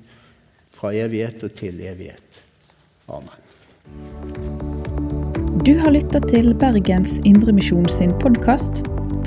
fra 0.73 0.93
evighet 0.95 1.45
og 1.45 1.55
til 1.55 1.81
evighet. 1.81 2.45
Amen. 3.09 3.29
Du 5.67 5.75
har 5.79 5.91
lytta 5.91 6.21
til 6.29 6.55
Bergens 6.55 7.19
Indremisjon 7.25 7.89
sin 7.89 8.15
podkast. 8.21 8.98